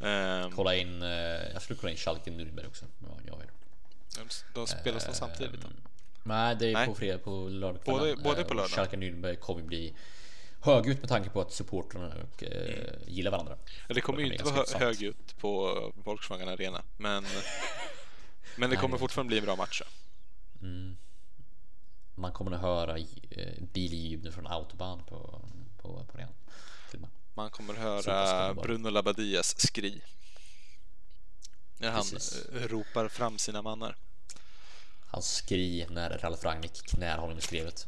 [0.00, 1.08] Ehm, Kolla in, eh,
[1.52, 2.84] jag skulle kolla in Schalke Nürnberg också.
[2.98, 3.46] Ja, jag är
[4.54, 5.60] de spelas de samtidigt?
[5.62, 5.68] då?
[6.22, 6.86] Nej, det är Nej.
[6.86, 8.70] på fredag, på lördag Båda- båda är på lördag.
[8.70, 9.94] Schalke Nürnberg kommer bli
[10.60, 12.86] högljutt med tanke på att supportrarna och, eh, Mm.
[13.06, 13.56] gillar varandra.
[13.88, 15.74] Det kommer ju inte vara högljutt på
[16.04, 17.24] Volkswagen Arena, men,
[18.56, 19.82] men det kommer fortfarande bli en bra match.
[22.14, 22.98] Man kommer att höra
[23.30, 25.42] eh, billjud från autobahn på,
[25.76, 26.28] på, på och med.
[27.34, 28.54] Man kommer pass höra.
[28.54, 30.02] Bruno Labadias skri.
[31.78, 32.46] När han Precis.
[32.46, 33.96] eh, ropar fram sina mannar.
[35.06, 37.86] Han skri när Ralf Rangnick knär honom i skrevet.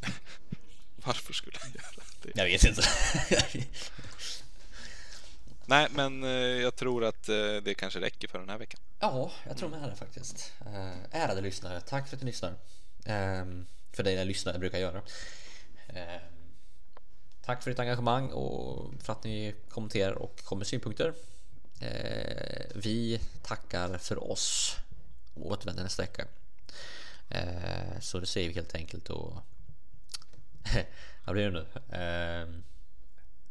[0.96, 2.32] Varför skulle han göra det?
[2.34, 2.82] Jag vet inte.
[5.66, 8.80] Nej, men eh, jag tror att eh, det kanske räcker för den här veckan.
[9.00, 10.52] Ja, jag tror med det faktiskt.
[10.66, 12.54] Eh, ärade lyssnare, tack för att ni lyssnar.
[13.04, 15.02] Ehm, för det är lyssnare brukar göra.
[15.88, 16.20] Ehm,
[17.44, 21.14] tack för ditt engagemang och för att ni kommenterar och kommer med synpunkter.
[21.80, 24.76] Ehm, vi tackar för oss
[25.34, 26.26] och återvänder nästa vecka.
[28.00, 29.32] Så det säger vi helt enkelt och
[31.24, 31.66] vad blir det nu?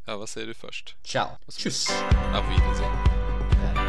[0.04, 0.94] Ja, vad säger du först?
[1.04, 1.88] ciao, tjus!
[2.34, 3.83] Auf Wiedersehen.